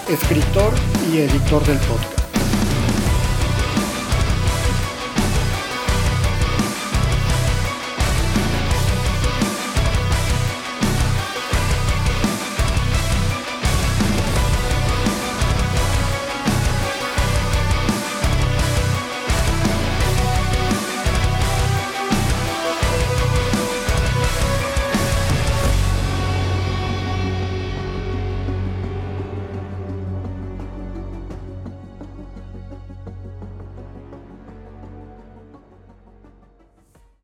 escritor 0.08 0.72
y 1.12 1.18
editor 1.18 1.64
del 1.66 1.78
podcast. 1.78 2.11